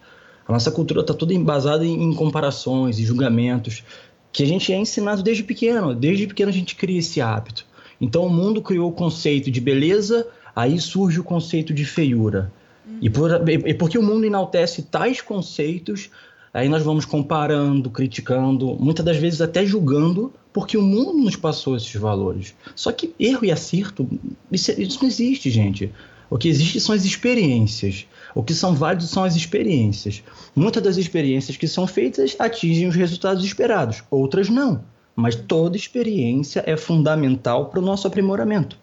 A 0.47 0.53
nossa 0.55 0.71
cultura 0.71 1.03
está 1.03 1.13
toda 1.13 1.35
embasada 1.35 1.85
em, 1.85 2.03
em 2.03 2.15
comparações 2.15 2.99
e 2.99 3.05
julgamentos 3.05 3.85
que 4.33 4.43
a 4.43 4.47
gente 4.47 4.73
é 4.73 4.77
ensinado 4.79 5.23
desde 5.23 5.43
pequeno. 5.43 5.95
Desde 5.95 6.27
pequeno 6.27 6.49
a 6.49 6.55
gente 6.55 6.75
cria 6.75 6.99
esse 6.99 7.21
hábito. 7.21 7.67
Então 8.01 8.25
o 8.25 8.31
mundo 8.31 8.63
criou 8.63 8.91
o 8.91 8.93
conceito 8.93 9.51
de 9.51 9.61
beleza, 9.61 10.27
aí 10.55 10.79
surge 10.79 11.21
o 11.21 11.25
conceito 11.25 11.75
de 11.75 11.85
feiura. 11.85 12.53
Uhum. 12.87 12.99
E, 13.03 13.11
por, 13.11 13.49
e 13.49 13.75
porque 13.75 13.99
o 13.99 14.03
mundo 14.03 14.25
enaltece 14.25 14.83
tais 14.83 15.21
conceitos, 15.21 16.11
aí 16.53 16.69
nós 16.69 16.83
vamos 16.83 17.05
comparando, 17.05 17.91
criticando, 17.91 18.77
muitas 18.79 19.05
das 19.05 19.17
vezes 19.17 19.41
até 19.41 19.65
julgando, 19.67 20.33
porque 20.53 20.77
o 20.77 20.83
mundo 20.83 21.19
nos 21.19 21.37
passou 21.37 21.77
esses 21.77 21.95
valores. 21.95 22.55
Só 22.75 22.93
que 22.93 23.15
erro 23.19 23.45
e 23.45 23.51
acerto, 23.51 24.09
isso, 24.51 24.71
isso 24.81 24.99
não 25.01 25.09
existe, 25.09 25.51
gente. 25.51 25.93
O 26.31 26.37
que 26.37 26.49
existe 26.49 26.79
são 26.81 26.95
as 26.95 27.05
experiências. 27.05 28.07
O 28.35 28.43
que 28.43 28.53
são 28.53 28.75
válidos 28.75 29.09
são 29.11 29.25
as 29.25 29.35
experiências. 29.35 30.23
Muitas 30.55 30.83
das 30.83 30.97
experiências 30.97 31.57
que 31.57 31.67
são 31.67 31.87
feitas 31.87 32.37
atingem 32.39 32.87
os 32.87 32.95
resultados 32.95 33.45
esperados, 33.45 34.03
outras 34.11 34.49
não 34.49 34.83
mas 35.19 35.35
toda 35.35 35.77
experiência 35.77 36.63
é 36.65 36.77
fundamental 36.77 37.67
para 37.67 37.81
o 37.81 37.83
nosso 37.85 38.07
aprimoramento. 38.07 38.79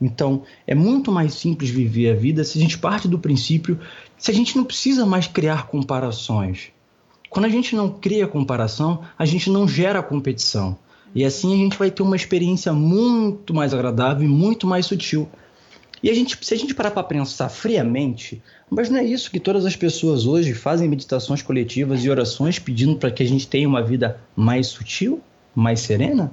Então, 0.00 0.44
é 0.64 0.76
muito 0.76 1.10
mais 1.10 1.34
simples 1.34 1.70
viver 1.70 2.12
a 2.12 2.14
vida 2.14 2.44
se 2.44 2.56
a 2.56 2.60
gente 2.60 2.78
parte 2.78 3.08
do 3.08 3.18
princípio 3.18 3.80
se 4.16 4.30
a 4.30 4.34
gente 4.34 4.56
não 4.56 4.62
precisa 4.62 5.04
mais 5.04 5.26
criar 5.26 5.66
comparações. 5.66 6.68
Quando 7.28 7.46
a 7.46 7.48
gente 7.48 7.74
não 7.74 7.90
cria 7.90 8.28
comparação, 8.28 9.02
a 9.18 9.24
gente 9.24 9.50
não 9.50 9.66
gera 9.66 10.00
competição. 10.04 10.78
E 11.12 11.24
assim 11.24 11.52
a 11.52 11.56
gente 11.56 11.76
vai 11.76 11.90
ter 11.90 12.04
uma 12.04 12.14
experiência 12.14 12.72
muito 12.72 13.52
mais 13.52 13.74
agradável 13.74 14.24
e 14.24 14.30
muito 14.30 14.68
mais 14.68 14.86
sutil. 14.86 15.28
E 16.00 16.08
a 16.08 16.14
gente, 16.14 16.38
se 16.40 16.54
a 16.54 16.56
gente 16.56 16.76
parar 16.76 16.92
para 16.92 17.02
pensar 17.02 17.48
friamente, 17.48 18.40
mas 18.70 18.88
não 18.88 19.00
é 19.00 19.04
isso 19.04 19.32
que 19.32 19.40
todas 19.40 19.66
as 19.66 19.74
pessoas 19.74 20.26
hoje 20.26 20.54
fazem 20.54 20.88
meditações 20.88 21.42
coletivas 21.42 22.04
e 22.04 22.10
orações 22.10 22.60
pedindo 22.60 22.94
para 22.94 23.10
que 23.10 23.24
a 23.24 23.26
gente 23.26 23.48
tenha 23.48 23.66
uma 23.66 23.82
vida 23.82 24.20
mais 24.36 24.68
sutil? 24.68 25.20
Mais 25.54 25.80
serena, 25.80 26.32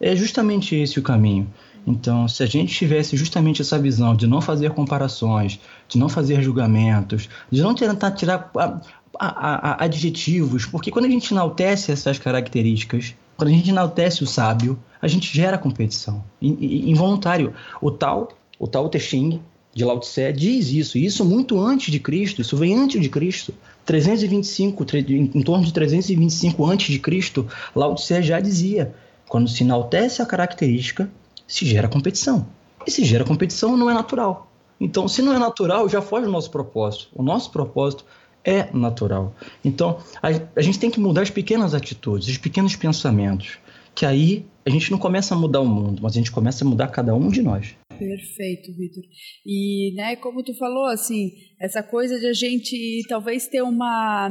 é 0.00 0.14
justamente 0.16 0.74
esse 0.74 0.98
o 0.98 1.02
caminho. 1.02 1.48
Então, 1.86 2.28
se 2.28 2.42
a 2.42 2.46
gente 2.46 2.74
tivesse 2.74 3.16
justamente 3.16 3.62
essa 3.62 3.78
visão 3.78 4.14
de 4.14 4.26
não 4.26 4.40
fazer 4.40 4.70
comparações, 4.70 5.58
de 5.88 5.98
não 5.98 6.08
fazer 6.08 6.42
julgamentos, 6.42 7.28
de 7.50 7.62
não 7.62 7.74
tentar 7.74 8.10
tirar 8.12 8.50
a, 8.56 8.80
a, 9.18 9.70
a, 9.72 9.84
adjetivos, 9.84 10.66
porque 10.66 10.90
quando 10.90 11.06
a 11.06 11.10
gente 11.10 11.32
enaltece 11.32 11.90
essas 11.90 12.18
características, 12.18 13.14
quando 13.36 13.48
a 13.48 13.52
gente 13.52 13.70
enaltece 13.70 14.22
o 14.22 14.26
sábio, 14.26 14.78
a 15.00 15.08
gente 15.08 15.34
gera 15.34 15.56
competição, 15.56 16.22
involuntário. 16.42 17.54
O 17.80 17.90
tal, 17.90 18.28
o 18.58 18.66
tal 18.66 18.88
Te 18.90 19.00
Ching 19.00 19.40
de 19.72 19.84
Lao 19.84 19.98
Tse 20.00 20.32
diz 20.32 20.68
isso, 20.70 20.98
e 20.98 21.06
isso 21.06 21.24
muito 21.24 21.58
antes 21.58 21.90
de 21.90 21.98
Cristo, 21.98 22.42
isso 22.42 22.56
vem 22.56 22.76
antes 22.76 23.00
de 23.00 23.08
Cristo. 23.08 23.54
325, 23.90 24.86
em 25.34 25.42
torno 25.42 25.64
de 25.64 25.72
325 25.72 26.64
antes 26.64 26.92
de 26.92 27.00
Cristo, 27.00 27.48
Lao 27.74 27.96
já 27.98 28.38
dizia 28.38 28.94
Quando 29.28 29.48
se 29.48 29.64
enaltece 29.64 30.22
a 30.22 30.26
característica, 30.26 31.10
se 31.44 31.66
gera 31.66 31.88
competição. 31.88 32.46
E 32.86 32.90
se 32.90 33.04
gera 33.04 33.24
competição, 33.24 33.76
não 33.76 33.90
é 33.90 33.94
natural. 33.94 34.48
Então, 34.80 35.08
se 35.08 35.20
não 35.22 35.34
é 35.34 35.40
natural, 35.40 35.88
já 35.88 36.00
foge 36.00 36.26
do 36.26 36.30
nosso 36.30 36.52
propósito. 36.52 37.08
O 37.12 37.22
nosso 37.24 37.50
propósito 37.50 38.04
é 38.44 38.68
natural. 38.72 39.34
Então, 39.64 39.98
a, 40.22 40.28
a 40.54 40.62
gente 40.62 40.78
tem 40.78 40.88
que 40.88 41.00
mudar 41.00 41.22
as 41.22 41.30
pequenas 41.30 41.74
atitudes, 41.74 42.28
os 42.28 42.38
pequenos 42.38 42.76
pensamentos, 42.76 43.58
que 43.92 44.06
aí 44.06 44.46
a 44.64 44.70
gente 44.70 44.88
não 44.92 44.98
começa 44.98 45.34
a 45.34 45.36
mudar 45.36 45.60
o 45.60 45.66
mundo, 45.66 46.00
mas 46.00 46.12
a 46.12 46.18
gente 46.18 46.30
começa 46.30 46.64
a 46.64 46.68
mudar 46.68 46.86
cada 46.88 47.12
um 47.12 47.28
de 47.28 47.42
nós. 47.42 47.74
Perfeito, 48.00 48.72
Vitor. 48.76 49.04
E, 49.46 49.94
né, 49.94 50.16
como 50.16 50.42
tu 50.42 50.54
falou, 50.56 50.86
assim, 50.86 51.30
essa 51.60 51.82
coisa 51.82 52.18
de 52.18 52.26
a 52.26 52.32
gente 52.32 53.02
talvez 53.08 53.46
ter 53.46 53.62
uma 53.62 54.28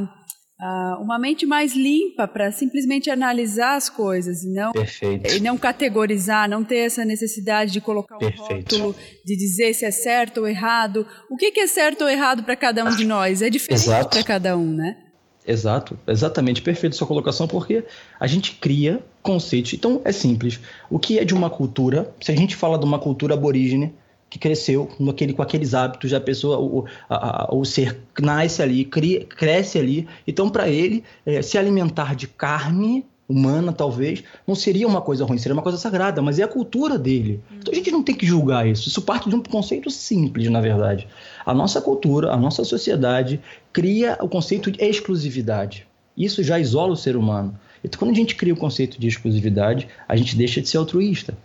uh, 0.60 1.02
uma 1.02 1.18
mente 1.18 1.46
mais 1.46 1.74
limpa 1.74 2.28
para 2.28 2.52
simplesmente 2.52 3.10
analisar 3.10 3.76
as 3.76 3.88
coisas 3.88 4.42
e 4.42 4.52
não, 4.52 4.72
Perfeito. 4.72 5.34
e 5.34 5.40
não 5.40 5.56
categorizar, 5.56 6.48
não 6.48 6.62
ter 6.62 6.78
essa 6.78 7.04
necessidade 7.04 7.72
de 7.72 7.80
colocar 7.80 8.16
um 8.16 8.18
Perfeito. 8.18 8.76
rótulo, 8.76 8.96
de 9.24 9.36
dizer 9.36 9.74
se 9.74 9.84
é 9.84 9.90
certo 9.90 10.38
ou 10.38 10.48
errado. 10.48 11.06
O 11.30 11.36
que, 11.36 11.50
que 11.50 11.60
é 11.60 11.66
certo 11.66 12.02
ou 12.02 12.10
errado 12.10 12.42
para 12.44 12.56
cada 12.56 12.84
um 12.84 12.94
de 12.94 13.04
nós? 13.04 13.42
É 13.42 13.48
diferente 13.48 13.86
para 14.10 14.22
cada 14.22 14.56
um, 14.56 14.74
né? 14.74 15.09
Exato, 15.46 15.98
exatamente, 16.06 16.60
perfeito 16.60 16.96
sua 16.96 17.06
colocação, 17.06 17.48
porque 17.48 17.84
a 18.18 18.26
gente 18.26 18.56
cria 18.56 19.02
conceitos. 19.22 19.72
Então 19.72 20.00
é 20.04 20.12
simples. 20.12 20.60
O 20.88 20.98
que 20.98 21.18
é 21.18 21.24
de 21.24 21.34
uma 21.34 21.48
cultura? 21.48 22.14
Se 22.20 22.30
a 22.30 22.36
gente 22.36 22.54
fala 22.54 22.78
de 22.78 22.84
uma 22.84 22.98
cultura 22.98 23.34
aborígene, 23.34 23.94
que 24.30 24.38
cresceu 24.38 24.88
naquele, 24.98 25.32
com 25.32 25.42
aqueles 25.42 25.74
hábitos, 25.74 26.14
a 26.14 26.20
pessoa, 26.20 26.58
o, 26.60 26.84
a, 27.08 27.52
o 27.52 27.64
ser 27.64 27.98
nasce 28.20 28.62
ali, 28.62 28.84
cria, 28.84 29.24
cresce 29.24 29.76
ali. 29.76 30.06
Então, 30.24 30.48
para 30.48 30.68
ele, 30.68 31.02
é, 31.26 31.42
se 31.42 31.58
alimentar 31.58 32.14
de 32.14 32.28
carne 32.28 33.04
humana, 33.30 33.72
talvez, 33.72 34.24
não 34.44 34.56
seria 34.56 34.88
uma 34.88 35.00
coisa 35.00 35.24
ruim, 35.24 35.38
seria 35.38 35.54
uma 35.54 35.62
coisa 35.62 35.78
sagrada, 35.78 36.20
mas 36.20 36.40
é 36.40 36.42
a 36.42 36.48
cultura 36.48 36.98
dele. 36.98 37.40
Então 37.58 37.72
a 37.72 37.76
gente 37.76 37.92
não 37.92 38.02
tem 38.02 38.14
que 38.14 38.26
julgar 38.26 38.66
isso. 38.66 38.88
Isso 38.88 39.02
parte 39.02 39.28
de 39.28 39.36
um 39.36 39.42
conceito 39.42 39.88
simples, 39.88 40.50
na 40.50 40.60
verdade. 40.60 41.06
A 41.46 41.54
nossa 41.54 41.80
cultura, 41.80 42.32
a 42.32 42.36
nossa 42.36 42.64
sociedade 42.64 43.40
cria 43.72 44.18
o 44.20 44.28
conceito 44.28 44.68
de 44.72 44.84
exclusividade. 44.84 45.86
Isso 46.16 46.42
já 46.42 46.58
isola 46.58 46.92
o 46.92 46.96
ser 46.96 47.16
humano. 47.16 47.56
Então, 47.84 48.00
quando 48.00 48.10
a 48.10 48.14
gente 48.14 48.34
cria 48.34 48.52
o 48.52 48.56
conceito 48.56 49.00
de 49.00 49.06
exclusividade, 49.06 49.86
a 50.08 50.16
gente 50.16 50.36
deixa 50.36 50.60
de 50.60 50.68
ser 50.68 50.78
altruísta. 50.78 51.38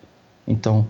Então, 0.48 0.88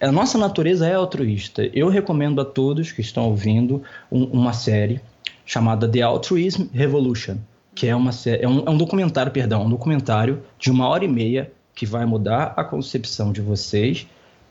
a 0.00 0.10
nossa 0.10 0.38
natureza 0.38 0.86
é 0.86 0.94
altruísta. 0.94 1.70
Eu 1.74 1.88
recomendo 1.88 2.40
a 2.40 2.44
todos 2.44 2.92
que 2.92 3.02
estão 3.02 3.28
ouvindo 3.28 3.82
um, 4.10 4.24
uma 4.24 4.54
série 4.54 5.00
chamada 5.44 5.86
The 5.88 6.00
Altruism 6.00 6.64
Revolution, 6.72 7.36
que 7.74 7.86
é, 7.86 7.94
uma, 7.94 8.10
é, 8.26 8.48
um, 8.48 8.64
é 8.66 8.70
um 8.70 8.76
documentário, 8.76 9.32
perdão, 9.32 9.64
um 9.64 9.70
documentário 9.70 10.42
de 10.58 10.70
uma 10.70 10.88
hora 10.88 11.04
e 11.04 11.08
meia 11.08 11.52
que 11.74 11.86
vai 11.86 12.04
mudar 12.04 12.52
a 12.56 12.64
concepção 12.64 13.32
de 13.32 13.40
vocês 13.40 14.06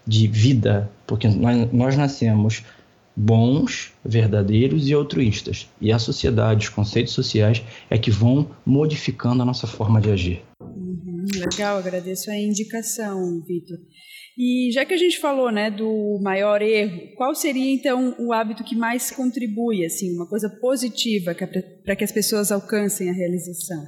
de 0.05 0.27
vida, 0.27 0.89
porque 1.05 1.27
nós, 1.27 1.71
nós 1.71 1.97
nascemos 1.97 2.63
bons, 3.15 3.91
verdadeiros 4.03 4.87
e 4.87 4.93
altruístas. 4.93 5.69
E 5.79 5.91
a 5.91 5.99
sociedade, 5.99 6.65
os 6.65 6.69
conceitos 6.69 7.13
sociais 7.13 7.61
é 7.89 7.97
que 7.97 8.09
vão 8.09 8.49
modificando 8.65 9.43
a 9.43 9.45
nossa 9.45 9.67
forma 9.67 9.99
de 9.99 10.09
agir. 10.09 10.41
Uhum, 10.61 11.25
legal, 11.35 11.77
agradeço 11.77 12.31
a 12.31 12.37
indicação, 12.37 13.41
Vitor. 13.45 13.77
E 14.41 14.71
já 14.71 14.85
que 14.85 14.93
a 14.93 14.97
gente 14.97 15.19
falou, 15.19 15.51
né, 15.51 15.69
do 15.69 16.17
maior 16.21 16.61
erro, 16.61 17.09
qual 17.17 17.35
seria 17.35 17.73
então 17.73 18.15
o 18.17 18.31
hábito 18.31 18.63
que 18.63 18.73
mais 18.73 19.11
contribui, 19.11 19.83
assim, 19.83 20.15
uma 20.15 20.25
coisa 20.25 20.49
positiva 20.49 21.35
para 21.83 21.93
que 21.93 22.05
as 22.05 22.11
pessoas 22.13 22.49
alcancem 22.49 23.09
a 23.09 23.13
realização? 23.13 23.83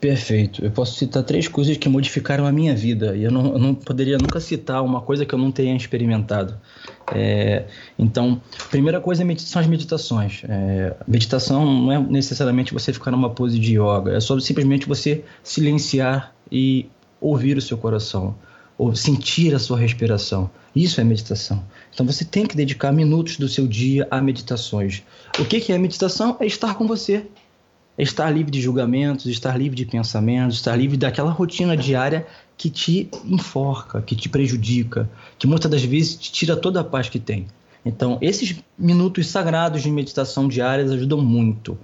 Perfeito. 0.00 0.64
Eu 0.64 0.70
posso 0.70 0.96
citar 0.96 1.24
três 1.24 1.48
coisas 1.48 1.76
que 1.76 1.88
modificaram 1.88 2.46
a 2.46 2.52
minha 2.52 2.72
vida 2.72 3.16
e 3.16 3.24
eu 3.24 3.32
não, 3.32 3.54
eu 3.54 3.58
não 3.58 3.74
poderia 3.74 4.16
nunca 4.16 4.38
citar 4.38 4.84
uma 4.84 5.00
coisa 5.00 5.26
que 5.26 5.34
eu 5.34 5.38
não 5.40 5.50
tenha 5.50 5.74
experimentado. 5.74 6.56
É, 7.12 7.64
então, 7.98 8.40
primeira 8.70 9.00
coisa 9.00 9.24
é 9.24 9.36
são 9.38 9.60
as 9.60 9.66
meditações. 9.66 10.44
É, 10.48 10.94
meditação 11.08 11.64
não 11.64 11.90
é 11.90 11.98
necessariamente 11.98 12.72
você 12.72 12.92
ficar 12.92 13.10
numa 13.10 13.30
pose 13.30 13.58
de 13.58 13.72
yoga, 13.72 14.16
é 14.16 14.20
só 14.20 14.38
simplesmente 14.38 14.86
você 14.86 15.24
silenciar 15.42 16.32
e 16.52 16.86
ouvir 17.20 17.56
o 17.56 17.60
seu 17.60 17.76
coração 17.76 18.36
ou 18.78 18.94
sentir 18.94 19.54
a 19.54 19.58
sua 19.58 19.78
respiração. 19.78 20.50
Isso 20.74 21.00
é 21.00 21.04
meditação. 21.04 21.64
Então 21.92 22.04
você 22.04 22.24
tem 22.24 22.46
que 22.46 22.56
dedicar 22.56 22.92
minutos 22.92 23.38
do 23.38 23.48
seu 23.48 23.66
dia 23.66 24.06
a 24.10 24.20
meditações. 24.20 25.02
O 25.38 25.44
que 25.44 25.72
é 25.72 25.78
meditação? 25.78 26.36
É 26.40 26.46
estar 26.46 26.74
com 26.74 26.86
você. 26.86 27.26
É 27.98 28.02
estar 28.02 28.30
livre 28.30 28.50
de 28.50 28.60
julgamentos, 28.60 29.24
estar 29.26 29.56
livre 29.56 29.74
de 29.74 29.86
pensamentos, 29.86 30.56
estar 30.56 30.76
livre 30.76 30.98
daquela 30.98 31.30
rotina 31.30 31.74
diária 31.74 32.26
que 32.56 32.68
te 32.68 33.08
enforca, 33.24 34.02
que 34.02 34.14
te 34.14 34.28
prejudica, 34.28 35.08
que 35.38 35.46
muitas 35.46 35.70
das 35.70 35.82
vezes 35.82 36.16
te 36.16 36.30
tira 36.30 36.56
toda 36.56 36.80
a 36.80 36.84
paz 36.84 37.08
que 37.08 37.18
tem. 37.18 37.46
Então, 37.86 38.18
esses 38.20 38.56
minutos 38.76 39.28
sagrados 39.28 39.82
de 39.82 39.90
meditação 39.90 40.48
diárias 40.48 40.90
ajudam 40.90 41.22
muito. 41.22 41.78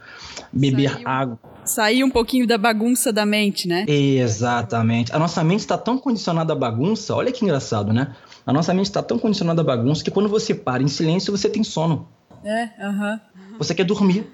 Beber 0.52 0.90
Saiu. 0.90 1.08
água 1.08 1.38
Sair 1.64 2.02
um 2.04 2.10
pouquinho 2.10 2.46
da 2.46 2.58
bagunça 2.58 3.12
da 3.12 3.24
mente, 3.24 3.68
né? 3.68 3.84
Exatamente. 3.88 5.14
A 5.14 5.18
nossa 5.18 5.42
mente 5.44 5.60
está 5.60 5.78
tão 5.78 5.96
condicionada 5.96 6.52
à 6.52 6.56
bagunça, 6.56 7.14
olha 7.14 7.30
que 7.30 7.44
engraçado, 7.44 7.92
né? 7.92 8.14
A 8.44 8.52
nossa 8.52 8.74
mente 8.74 8.86
está 8.86 9.02
tão 9.02 9.18
condicionada 9.18 9.60
à 9.60 9.64
bagunça 9.64 10.02
que 10.02 10.10
quando 10.10 10.28
você 10.28 10.54
para 10.54 10.82
em 10.82 10.88
silêncio, 10.88 11.36
você 11.36 11.48
tem 11.48 11.62
sono. 11.62 12.08
É, 12.44 12.68
aham. 12.80 13.14
Uh 13.14 13.54
-huh. 13.54 13.58
Você 13.58 13.74
quer 13.74 13.84
dormir. 13.84 14.26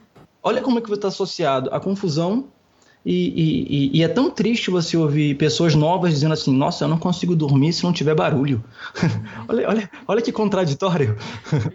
Olha 0.43 0.63
como 0.63 0.79
é 0.79 0.81
que 0.81 0.89
você 0.89 0.95
está 0.95 1.09
associado 1.09 1.69
à 1.73 1.79
confusão 1.79 2.47
e, 3.07 3.91
e, 3.93 3.99
e, 3.99 4.03
é 4.03 4.09
tão 4.09 4.31
triste 4.31 4.71
você 4.71 4.97
ouvir 4.97 5.37
pessoas 5.37 5.75
novas 5.75 6.13
dizendo 6.13 6.35
assim: 6.35 6.55
Nossa, 6.55 6.85
eu 6.85 6.89
não 6.89 6.99
consigo 6.99 7.35
dormir 7.37 7.73
se 7.73 7.85
não 7.85 7.93
tiver 7.93 8.15
barulho. 8.15 8.63
olha, 9.49 9.69
olha, 9.69 9.91
olha 10.07 10.23
que 10.23 10.33
contraditório. 10.33 11.17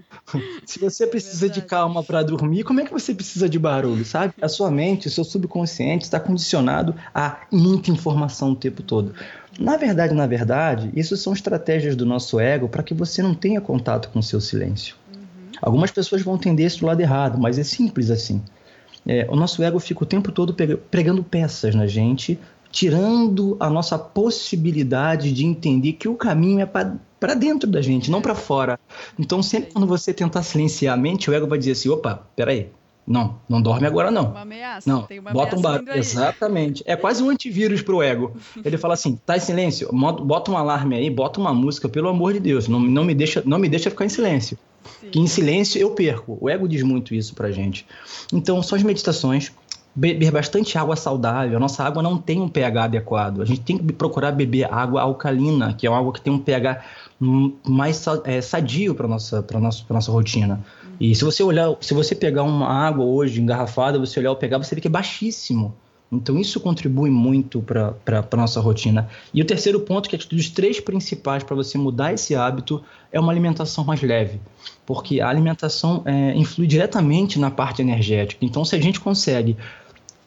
se 0.65 0.79
você 0.79 1.07
precisa 1.07 1.49
de 1.49 1.61
calma 1.61 2.03
para 2.03 2.21
dormir, 2.23 2.63
como 2.63 2.81
é 2.81 2.85
que 2.85 2.91
você 2.91 3.15
precisa 3.15 3.47
de 3.47 3.57
barulho, 3.57 4.03
sabe? 4.03 4.33
A 4.41 4.49
sua 4.49 4.69
mente, 4.69 5.07
o 5.07 5.11
seu 5.11 5.23
subconsciente 5.23 6.03
está 6.03 6.19
condicionado 6.19 6.93
a 7.15 7.37
muita 7.51 7.89
informação 7.89 8.51
o 8.51 8.55
tempo 8.55 8.83
todo. 8.83 9.13
Na 9.57 9.77
verdade, 9.77 10.13
na 10.13 10.27
verdade, 10.27 10.91
isso 10.95 11.15
são 11.15 11.31
estratégias 11.31 11.95
do 11.95 12.05
nosso 12.05 12.39
ego 12.39 12.67
para 12.67 12.83
que 12.83 12.93
você 12.93 13.21
não 13.21 13.33
tenha 13.33 13.61
contato 13.61 14.09
com 14.09 14.19
o 14.19 14.23
seu 14.23 14.41
silêncio. 14.41 14.95
Uhum. 15.13 15.51
Algumas 15.61 15.91
pessoas 15.91 16.21
vão 16.21 16.35
entender 16.35 16.65
isso 16.65 16.79
do 16.79 16.85
lado 16.85 16.99
errado, 16.99 17.39
mas 17.39 17.57
é 17.57 17.63
simples 17.63 18.09
assim. 18.09 18.41
É, 19.05 19.27
o 19.29 19.35
nosso 19.35 19.61
ego 19.63 19.79
fica 19.79 20.03
o 20.03 20.07
tempo 20.07 20.31
todo 20.31 20.55
pregando 20.89 21.23
peças 21.23 21.75
na 21.75 21.87
gente, 21.87 22.39
tirando 22.71 23.55
a 23.59 23.69
nossa 23.69 23.99
possibilidade 23.99 25.31
de 25.31 25.45
entender 25.45 25.93
que 25.93 26.07
o 26.07 26.15
caminho 26.15 26.59
é 26.59 26.65
para 26.65 27.33
dentro 27.35 27.69
da 27.69 27.81
gente, 27.81 28.09
não 28.09 28.21
para 28.21 28.33
fora. 28.33 28.79
Então, 29.17 29.43
sempre 29.43 29.71
quando 29.71 29.85
você 29.85 30.13
tentar 30.13 30.41
silenciar 30.41 30.95
a 30.95 30.97
mente, 30.97 31.29
o 31.29 31.33
ego 31.33 31.47
vai 31.47 31.59
dizer 31.59 31.73
assim: 31.73 31.89
opa, 31.89 32.27
peraí. 32.35 32.69
Não, 33.05 33.35
não 33.49 33.61
dorme 33.61 33.85
agora 33.85 34.09
não. 34.09 34.31
Uma 34.31 34.41
ameaça, 34.41 34.89
não, 34.89 35.03
tem 35.03 35.19
uma 35.19 35.31
bota 35.31 35.57
um 35.57 35.61
barulho. 35.61 35.93
Exatamente. 35.93 36.81
É 36.85 36.95
quase 36.95 37.21
um 37.21 37.29
antivírus 37.29 37.81
pro 37.81 38.01
ego. 38.01 38.35
Ele 38.63 38.77
fala 38.77 38.93
assim: 38.93 39.19
tá 39.25 39.35
em 39.35 39.41
silêncio, 39.41 39.89
bota 39.91 40.51
um 40.51 40.57
alarme 40.57 40.95
aí, 40.95 41.09
bota 41.09 41.39
uma 41.39 41.53
música, 41.53 41.89
pelo 41.89 42.07
amor 42.07 42.33
de 42.33 42.39
Deus, 42.39 42.67
não, 42.67 42.79
não, 42.79 43.03
me, 43.03 43.13
deixa, 43.13 43.43
não 43.45 43.59
me 43.59 43.67
deixa 43.67 43.89
ficar 43.89 44.05
em 44.05 44.09
silêncio. 44.09 44.57
Sim. 45.01 45.09
Que 45.09 45.19
em 45.19 45.27
silêncio 45.27 45.79
eu 45.79 45.91
perco. 45.91 46.37
O 46.39 46.49
ego 46.49 46.67
diz 46.67 46.81
muito 46.81 47.13
isso 47.13 47.33
pra 47.35 47.51
gente. 47.51 47.85
Então, 48.31 48.61
só 48.63 48.75
as 48.75 48.83
meditações, 48.83 49.51
beber 49.95 50.31
bastante 50.31 50.77
água 50.77 50.95
saudável. 50.95 51.57
A 51.57 51.59
nossa 51.59 51.83
água 51.83 52.01
não 52.01 52.17
tem 52.17 52.41
um 52.41 52.47
pH 52.49 52.85
adequado. 52.85 53.41
A 53.41 53.45
gente 53.45 53.61
tem 53.61 53.77
que 53.77 53.93
procurar 53.93 54.31
beber 54.31 54.71
água 54.71 55.01
alcalina, 55.01 55.73
que 55.73 55.85
é 55.85 55.89
uma 55.89 55.99
água 55.99 56.13
que 56.13 56.21
tem 56.21 56.33
um 56.33 56.39
pH 56.39 56.83
mais 57.67 58.03
é, 58.25 58.41
sadio 58.41 58.95
para 58.95 59.07
nossa 59.07 59.41
para 59.41 59.59
nossa 59.59 59.83
pra 59.85 59.93
nossa 59.93 60.11
rotina. 60.11 60.63
E 60.99 61.13
se 61.15 61.23
você 61.23 61.43
olhar, 61.43 61.75
se 61.81 61.93
você 61.93 62.15
pegar 62.15 62.43
uma 62.43 62.67
água 62.67 63.05
hoje 63.05 63.41
engarrafada, 63.41 63.99
você 63.99 64.19
olhar 64.19 64.31
o 64.31 64.35
pH, 64.35 64.57
você 64.57 64.75
vê 64.75 64.81
que 64.81 64.87
é 64.87 64.91
baixíssimo. 64.91 65.75
Então 66.11 66.37
isso 66.37 66.59
contribui 66.59 67.09
muito 67.09 67.61
para 67.61 67.95
a 68.31 68.37
nossa 68.37 68.59
rotina. 68.59 69.09
E 69.33 69.41
o 69.41 69.45
terceiro 69.45 69.79
ponto, 69.79 70.07
que 70.07 70.15
é 70.15 70.19
dos 70.19 70.49
três 70.49 70.79
principais 70.79 71.43
para 71.43 71.55
você 71.55 71.77
mudar 71.77 72.13
esse 72.13 72.35
hábito, 72.35 72.83
é 73.11 73.19
uma 73.19 73.31
alimentação 73.31 73.83
mais 73.83 74.01
leve. 74.01 74.39
Porque 74.85 75.19
a 75.19 75.27
alimentação 75.27 76.03
é, 76.05 76.35
influi 76.35 76.67
diretamente 76.67 77.39
na 77.39 77.49
parte 77.49 77.81
energética. 77.81 78.45
Então 78.45 78.63
se 78.63 78.75
a 78.75 78.79
gente 78.79 78.99
consegue 78.99 79.57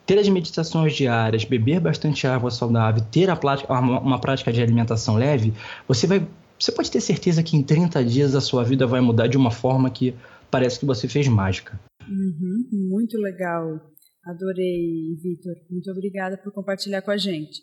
ter 0.05 0.19
as 0.19 0.29
meditações 0.29 0.95
diárias, 0.95 1.45
beber 1.45 1.81
bastante 1.81 2.27
água 2.27 2.51
saudável, 2.51 3.03
ter 3.11 3.29
a 3.29 3.39
uma, 3.69 4.01
uma 4.01 4.19
prática 4.19 4.53
de 4.53 4.63
alimentação 4.63 5.17
leve, 5.17 5.53
você 5.87 6.07
vai. 6.07 6.27
Você 6.59 6.73
pode 6.73 6.91
ter 6.91 7.03
certeza 7.03 7.43
que 7.43 7.55
em 7.55 7.63
30 7.63 8.03
dias 8.03 8.35
a 8.35 8.41
sua 8.41 8.65
vida 8.65 8.87
vai 8.87 9.01
mudar 9.01 9.27
de 9.27 9.37
uma 9.37 9.51
forma 9.51 9.91
que 9.91 10.15
parece 10.51 10.79
que 10.79 10.87
você 10.87 11.09
fez 11.09 11.29
mágica. 11.29 11.79
Uhum, 12.09 12.89
muito 12.89 13.19
legal. 13.19 13.81
Adorei, 14.25 15.17
Vitor. 15.23 15.55
Muito 15.71 15.91
obrigada 15.91 16.37
por 16.37 16.53
compartilhar 16.53 17.03
com 17.03 17.11
a 17.11 17.17
gente. 17.17 17.61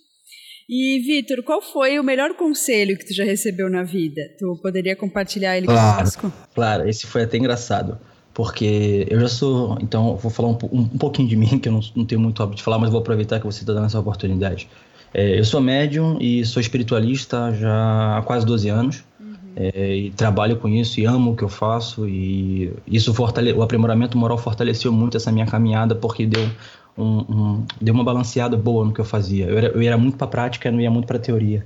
E, 0.70 1.00
Vitor, 1.00 1.44
qual 1.44 1.62
foi 1.62 2.00
o 2.00 2.04
melhor 2.04 2.36
conselho 2.36 2.98
que 2.98 3.06
tu 3.06 3.13
já 3.13 3.24
recebeu 3.24 3.70
na 3.70 3.84
vida? 3.84 4.22
Tu 4.40 4.60
poderia 4.62 4.96
compartilhar 4.96 5.58
ele 5.58 5.68
claro, 5.68 5.98
conosco? 5.98 6.34
Claro, 6.56 6.88
esse 6.88 7.06
foi 7.06 7.24
até 7.24 7.38
engraçado. 7.38 8.00
Porque 8.34 9.06
eu 9.10 9.20
já 9.20 9.28
sou. 9.28 9.78
Então, 9.82 10.16
vou 10.16 10.32
falar 10.32 10.50
um, 10.50 10.58
um, 10.72 10.98
pouquinho 10.98 11.28
de 11.28 11.36
mim, 11.38 11.60
que 11.60 11.68
eu 11.68 11.74
não, 11.74 11.82
não, 11.96 12.06
tenho 12.06 12.22
muito 12.22 12.42
hábito 12.42 12.58
de 12.58 12.63
falar, 12.63 12.80
mas 12.80 12.90
vou 12.90 13.00
aproveitar 13.00 13.40
que 13.40 13.46
você 13.46 13.62
está 13.62 13.74
dando 13.74 13.86
essa 13.86 14.00
oportunidade. 14.00 14.70
É, 15.13 15.38
eu 15.38 15.46
sou 15.46 15.62
médium 15.62 16.18
e 16.20 16.44
sou 16.44 16.60
espiritualista 16.60 17.54
já 17.54 18.18
há 18.18 18.22
quase 18.24 18.46
12 18.46 18.70
anos. 18.70 19.04
É, 19.55 19.95
e 19.95 20.12
trabalho 20.12 20.57
com 20.57 20.67
isso 20.67 21.00
e 21.00 21.05
amo 21.05 21.31
o 21.31 21.36
que 21.36 21.43
eu 21.43 21.50
faço 21.50 22.07
e 22.07 22.74
isso 22.88 23.13
fortale... 23.13 23.53
o 23.53 23.62
aprimoramento 23.62 24.17
moral 24.17 24.36
fortaleceu 24.36 24.91
muito 24.91 25.15
essa 25.15 25.31
minha 25.31 25.45
caminhada 25.45 25.93
porque 25.93 26.25
deu 26.25 26.50
um, 26.98 27.19
um 27.19 27.65
deu 27.79 27.93
uma 27.93 28.03
balanceada 28.03 28.57
boa 28.57 28.83
no 28.83 28.91
que 28.91 29.00
eu 29.00 29.05
fazia. 29.05 29.45
Eu 29.45 29.57
era, 29.57 29.67
eu 29.67 29.81
era 29.81 29.98
muito 29.98 30.17
para 30.17 30.27
prática 30.27 30.72
não 30.72 30.81
ia 30.81 30.89
muito 30.89 31.05
para 31.05 31.19
teoria. 31.19 31.65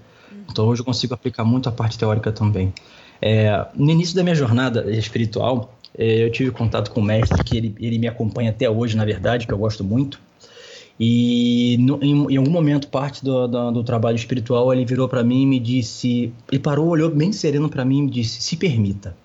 Então 0.50 0.67
hoje 0.67 0.82
eu 0.82 0.86
consigo 0.86 1.13
aplicar 1.13 1.46
muito 1.46 1.70
a 1.70 1.72
parte 1.72 1.98
teórica 1.98 2.32
também. 2.32 2.74
É, 3.22 3.65
no 3.74 3.89
início 3.89 4.15
da 4.15 4.24
minha 4.24 4.36
jornada 4.36 4.91
espiritual 4.91 5.74
é, 5.98 6.25
eu 6.25 6.32
tive 6.32 6.51
contato 6.51 6.91
com 6.91 7.00
o 7.00 7.03
mestre 7.03 7.41
que 7.44 7.56
ele, 7.56 7.75
ele 7.79 7.98
me 7.98 8.08
acompanha 8.08 8.50
até 8.50 8.70
hoje 8.70 8.98
na 8.98 9.06
verdade 9.06 9.48
que 9.48 9.53
eu 9.53 9.58
gosto 9.58 9.84
muito 9.84 10.20
e 11.00 11.77
no, 11.80 12.00
em, 12.01 12.34
em, 12.34 12.38
algum 12.38 12.50
momento, 12.50 12.88
parte 12.88 13.24
do, 13.24 13.48
do, 13.48 13.72
do 13.72 13.84
trabalho 13.84 14.16
espiritual, 14.16 14.74
ele 14.74 14.84
virou 14.84 15.08
para 15.08 15.24
mim 15.24 15.44
e 15.44 15.46
me 15.46 15.60
disse. 15.60 16.34
Ele 16.51 16.60
parou, 16.60 16.88
olhou 16.88 17.10
bem 17.12 17.32
sereno 17.32 17.70
para 17.70 17.86
mim 17.86 18.00
e 18.00 18.01
me 18.04 18.10
disse: 18.10 18.42
se 18.42 18.58
permita. 18.58 19.16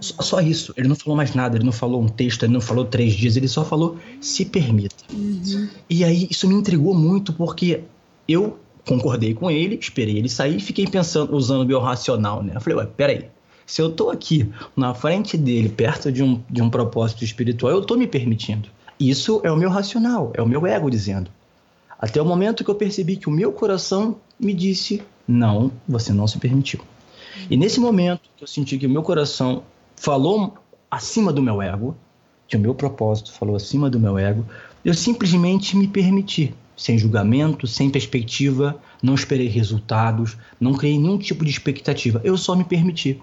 Só, 0.00 0.22
só, 0.22 0.40
isso. 0.40 0.72
Ele 0.76 0.88
não 0.88 0.94
falou 0.94 1.16
mais 1.16 1.34
nada, 1.34 1.56
ele 1.56 1.64
não 1.64 1.72
falou 1.72 2.00
um 2.00 2.08
texto, 2.08 2.44
ele 2.44 2.52
não 2.52 2.60
falou 2.60 2.84
três 2.84 3.14
dias, 3.14 3.36
ele 3.36 3.48
só 3.48 3.64
falou: 3.64 3.98
se 4.20 4.44
permita. 4.44 5.04
Uhum. 5.12 5.68
E 5.88 6.04
aí 6.04 6.28
isso 6.30 6.46
me 6.46 6.54
intrigou 6.54 6.94
muito 6.94 7.32
porque 7.32 7.80
eu 8.28 8.58
concordei 8.86 9.34
com 9.34 9.50
ele, 9.50 9.76
esperei 9.80 10.18
ele 10.18 10.28
sair 10.28 10.56
e 10.56 10.60
fiquei 10.60 10.86
pensando, 10.86 11.34
usando 11.34 11.62
o 11.62 11.66
meu 11.66 11.80
racional, 11.80 12.44
né? 12.44 12.52
Eu 12.54 12.60
falei: 12.60 12.78
ué, 12.78 12.86
peraí. 12.86 13.24
Se 13.66 13.80
eu 13.80 13.90
tô 13.90 14.10
aqui 14.10 14.50
na 14.76 14.94
frente 14.94 15.36
dele, 15.36 15.68
perto 15.68 16.10
de 16.10 16.24
um, 16.24 16.42
de 16.50 16.60
um 16.60 16.68
propósito 16.68 17.22
espiritual, 17.22 17.72
eu 17.72 17.82
tô 17.82 17.96
me 17.96 18.06
permitindo. 18.06 18.68
Isso 19.00 19.40
é 19.42 19.50
o 19.50 19.56
meu 19.56 19.70
racional, 19.70 20.30
é 20.34 20.42
o 20.42 20.46
meu 20.46 20.66
ego 20.66 20.90
dizendo. 20.90 21.30
Até 21.98 22.20
o 22.20 22.24
momento 22.24 22.62
que 22.62 22.70
eu 22.70 22.74
percebi 22.74 23.16
que 23.16 23.30
o 23.30 23.32
meu 23.32 23.50
coração 23.50 24.18
me 24.38 24.52
disse: 24.52 25.02
não, 25.26 25.72
você 25.88 26.12
não 26.12 26.26
se 26.26 26.38
permitiu. 26.38 26.80
E 27.48 27.56
nesse 27.56 27.80
momento 27.80 28.20
que 28.36 28.44
eu 28.44 28.46
senti 28.46 28.76
que 28.76 28.86
o 28.86 28.90
meu 28.90 29.02
coração 29.02 29.62
falou 29.96 30.52
acima 30.90 31.32
do 31.32 31.42
meu 31.42 31.62
ego, 31.62 31.96
que 32.46 32.58
o 32.58 32.60
meu 32.60 32.74
propósito 32.74 33.32
falou 33.32 33.56
acima 33.56 33.88
do 33.88 33.98
meu 33.98 34.18
ego, 34.18 34.44
eu 34.84 34.92
simplesmente 34.92 35.78
me 35.78 35.88
permiti, 35.88 36.54
sem 36.76 36.98
julgamento, 36.98 37.66
sem 37.66 37.88
perspectiva, 37.88 38.78
não 39.02 39.14
esperei 39.14 39.48
resultados, 39.48 40.36
não 40.60 40.74
criei 40.74 40.98
nenhum 40.98 41.16
tipo 41.16 41.42
de 41.42 41.50
expectativa, 41.50 42.20
eu 42.22 42.36
só 42.36 42.54
me 42.54 42.64
permiti. 42.64 43.18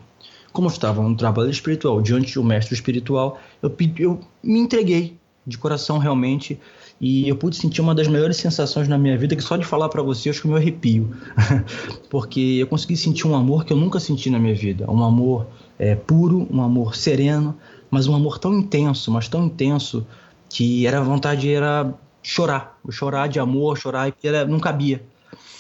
Como 0.52 0.70
eu 0.70 0.72
estava 0.72 1.04
no 1.04 1.16
trabalho 1.16 1.52
espiritual, 1.52 2.02
diante 2.02 2.32
de 2.32 2.40
um 2.40 2.44
mestre 2.44 2.74
espiritual, 2.74 3.40
eu, 3.62 3.76
eu 4.00 4.20
me 4.42 4.60
entreguei 4.60 5.16
de 5.48 5.58
coração 5.58 5.98
realmente. 5.98 6.60
E 7.00 7.30
eu 7.30 7.36
pude 7.36 7.56
sentir 7.56 7.80
uma 7.80 7.96
das 7.96 8.08
melhores 8.08 8.38
sensações 8.38 8.88
na 8.88 8.98
minha 8.98 9.18
vida, 9.18 9.36
que 9.36 9.42
só 9.42 9.56
de 9.56 9.64
falar 9.64 9.88
para 9.88 10.04
você, 10.04 10.30
acho 10.30 10.42
que 10.42 10.48
eu 10.48 10.52
me 10.52 10.58
arrepio. 10.58 11.10
Porque 12.10 12.58
eu 12.60 12.68
consegui 12.68 12.98
sentir 12.98 13.26
um 13.28 13.36
amor 13.36 13.64
que 13.64 13.72
eu 13.72 13.78
nunca 13.78 14.00
senti 14.00 14.30
na 14.30 14.38
minha 14.38 14.56
vida. 14.56 14.90
Um 14.92 15.04
amor 15.04 15.48
é, 15.80 15.96
puro, 15.96 16.48
um 16.52 16.62
amor 16.62 16.96
sereno, 16.96 17.56
mas 17.90 18.08
um 18.08 18.16
amor 18.16 18.40
tão 18.40 18.54
intenso, 18.54 19.10
mas 19.12 19.30
tão 19.30 19.46
intenso, 19.46 20.06
que 20.50 20.86
era 20.86 21.00
vontade 21.02 21.50
era 21.50 21.94
chorar. 22.22 22.78
Chorar 22.90 23.28
de 23.28 23.40
amor, 23.40 23.78
chorar, 23.78 24.10
e 24.10 24.28
era, 24.28 24.46
não 24.46 24.60
cabia. 24.60 25.02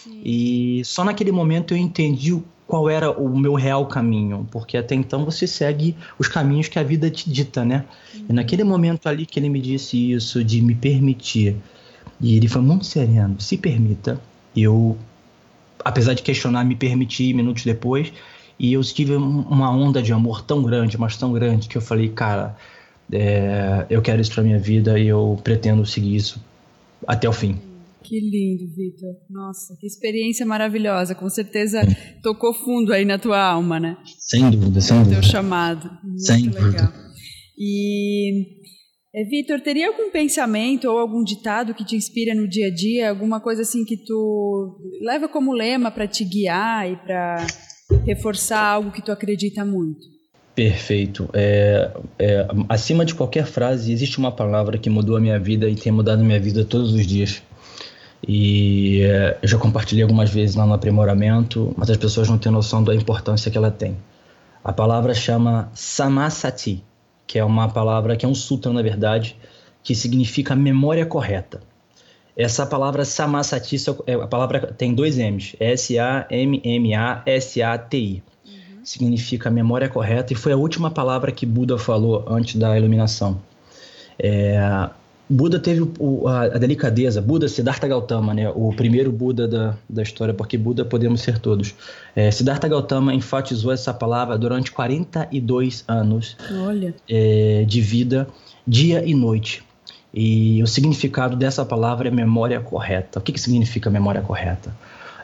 Sim. 0.03 0.21
E 0.23 0.81
só 0.85 1.03
naquele 1.03 1.31
momento 1.31 1.73
eu 1.73 1.77
entendi 1.77 2.37
qual 2.67 2.89
era 2.89 3.09
o 3.09 3.37
meu 3.37 3.53
real 3.53 3.85
caminho, 3.85 4.45
porque 4.51 4.77
até 4.77 4.93
então 4.93 5.23
você 5.23 5.47
segue 5.47 5.95
os 6.19 6.27
caminhos 6.27 6.67
que 6.67 6.77
a 6.77 6.83
vida 6.83 7.09
te 7.09 7.29
dita, 7.29 7.63
né? 7.63 7.85
Uhum. 8.13 8.25
E 8.29 8.33
naquele 8.33 8.63
momento 8.63 9.07
ali 9.07 9.25
que 9.25 9.39
ele 9.39 9.49
me 9.49 9.61
disse 9.61 10.11
isso, 10.11 10.43
de 10.43 10.61
me 10.61 10.75
permitir, 10.75 11.55
e 12.19 12.35
ele 12.35 12.47
foi 12.47 12.61
muito 12.61 12.85
sereno, 12.85 13.39
se 13.39 13.57
permita, 13.57 14.21
eu, 14.55 14.97
apesar 15.83 16.13
de 16.13 16.21
questionar, 16.21 16.65
me 16.65 16.75
permiti 16.75 17.33
minutos 17.33 17.63
depois, 17.63 18.11
e 18.59 18.73
eu 18.73 18.81
tive 18.83 19.15
uma 19.15 19.71
onda 19.71 20.01
de 20.01 20.11
amor 20.11 20.41
tão 20.41 20.61
grande, 20.63 20.97
mas 20.97 21.15
tão 21.15 21.31
grande, 21.31 21.69
que 21.69 21.77
eu 21.77 21.81
falei, 21.81 22.09
cara, 22.09 22.57
é, 23.11 23.85
eu 23.89 24.01
quero 24.01 24.19
isso 24.19 24.33
pra 24.33 24.43
minha 24.43 24.59
vida 24.59 24.99
e 24.99 25.07
eu 25.07 25.39
pretendo 25.43 25.85
seguir 25.85 26.15
isso 26.15 26.43
até 27.07 27.29
o 27.29 27.33
fim. 27.33 27.59
Que 28.07 28.21
lindo, 28.21 28.73
Vitor. 28.73 29.15
Nossa, 29.29 29.75
que 29.77 29.85
experiência 29.85 30.45
maravilhosa. 30.45 31.13
Com 31.13 31.29
certeza 31.29 31.81
tocou 32.23 32.53
fundo 32.53 32.93
aí 32.93 33.03
na 33.03 33.19
tua 33.19 33.37
alma, 33.37 33.81
né? 33.81 33.97
Sem 34.17 34.49
dúvida, 34.49 34.79
sem 34.79 34.97
dúvida. 34.99 35.19
Teu 35.19 35.29
chamado. 35.29 35.89
Muito 36.01 36.21
sem 36.21 36.45
legal. 36.45 36.61
Dúvida. 36.63 36.93
E 37.57 38.45
é, 39.13 39.23
Vitor, 39.25 39.59
teria 39.59 39.87
algum 39.87 40.09
pensamento 40.09 40.89
ou 40.89 40.97
algum 40.97 41.21
ditado 41.21 41.73
que 41.73 41.83
te 41.83 41.97
inspira 41.97 42.33
no 42.33 42.47
dia 42.47 42.67
a 42.67 42.73
dia, 42.73 43.09
alguma 43.09 43.41
coisa 43.41 43.63
assim 43.63 43.83
que 43.83 43.97
tu 43.97 44.79
leva 45.01 45.27
como 45.27 45.51
lema 45.51 45.91
para 45.91 46.07
te 46.07 46.23
guiar 46.23 46.89
e 46.89 46.95
para 46.95 47.45
reforçar 48.05 48.63
algo 48.63 48.91
que 48.91 49.01
tu 49.01 49.11
acredita 49.11 49.65
muito? 49.65 49.99
Perfeito. 50.55 51.29
É, 51.33 51.91
é, 52.17 52.47
acima 52.69 53.03
de 53.03 53.13
qualquer 53.13 53.45
frase, 53.45 53.91
existe 53.91 54.17
uma 54.17 54.31
palavra 54.31 54.77
que 54.77 54.89
mudou 54.89 55.17
a 55.17 55.19
minha 55.19 55.37
vida 55.37 55.69
e 55.69 55.75
tem 55.75 55.91
mudado 55.91 56.21
a 56.21 56.25
minha 56.25 56.39
vida 56.39 56.63
todos 56.63 56.93
os 56.93 57.05
dias. 57.05 57.43
E 58.25 59.01
é, 59.03 59.37
eu 59.41 59.47
já 59.47 59.57
compartilhei 59.57 60.03
algumas 60.03 60.29
vezes 60.29 60.55
lá 60.55 60.65
no 60.65 60.73
aprimoramento, 60.73 61.73
mas 61.77 61.89
as 61.89 61.97
pessoas 61.97 62.29
não 62.29 62.37
têm 62.37 62.51
noção 62.51 62.83
da 62.83 62.95
importância 62.95 63.51
que 63.51 63.57
ela 63.57 63.71
tem. 63.71 63.97
A 64.63 64.73
palavra 64.73 65.13
chama 65.13 65.69
Samasati, 65.73 66.83
que 67.25 67.37
é 67.37 67.43
uma 67.43 67.69
palavra 67.69 68.15
que 68.15 68.25
é 68.25 68.29
um 68.29 68.35
sutra, 68.35 68.71
na 68.73 68.81
verdade, 68.81 69.35
que 69.83 69.93
significa 69.95 70.55
memória 70.55 71.05
correta. 71.05 71.61
Essa 72.35 72.65
palavra 72.65 73.05
Samasati, 73.05 73.77
é, 74.05 74.13
a 74.13 74.27
palavra 74.27 74.73
tem 74.73 74.93
dois 74.93 75.17
M's, 75.17 75.55
S-A-M-M-A-S-A-T-I. 75.59 76.63
Uhum. 78.45 78.81
Significa 78.83 79.49
memória 79.49 79.89
correta 79.89 80.33
e 80.33 80.35
foi 80.35 80.51
a 80.51 80.57
última 80.57 80.91
palavra 80.91 81.31
que 81.31 81.45
Buda 81.45 81.77
falou 81.77 82.25
antes 82.27 82.55
da 82.55 82.77
iluminação. 82.77 83.41
É, 84.19 84.89
Buda 85.29 85.59
teve 85.59 85.89
o, 85.99 86.27
a, 86.27 86.43
a, 86.43 86.57
delicadeza, 86.57 87.21
Buda, 87.21 87.49
Siddhartha 87.49 87.87
Gautama, 87.87 88.33
né, 88.33 88.49
o 88.49 88.71
primeiro 88.73 89.11
Buda 89.11 89.47
da, 89.47 89.75
da 89.89 90.01
história, 90.01 90.33
porque 90.33 90.57
Buda 90.57 90.85
podemos 90.85 91.21
ser 91.21 91.37
todos. 91.39 91.75
É, 92.15 92.31
Siddhartha 92.31 92.67
Gautama 92.67 93.13
enfatizou 93.13 93.71
essa 93.71 93.93
palavra 93.93 94.37
durante 94.37 94.71
42 94.71 95.83
anos 95.87 96.37
é, 97.09 97.65
de 97.67 97.81
vida, 97.81 98.27
dia 98.65 99.03
e 99.05 99.13
noite. 99.13 99.63
E 100.13 100.63
o 100.63 100.67
significado 100.67 101.35
dessa 101.35 101.65
palavra 101.65 102.07
é 102.07 102.11
memória 102.11 102.59
correta. 102.61 103.19
O 103.19 103.21
que, 103.21 103.33
que 103.33 103.39
significa 103.39 103.89
memória 103.89 104.21
correta? 104.21 104.73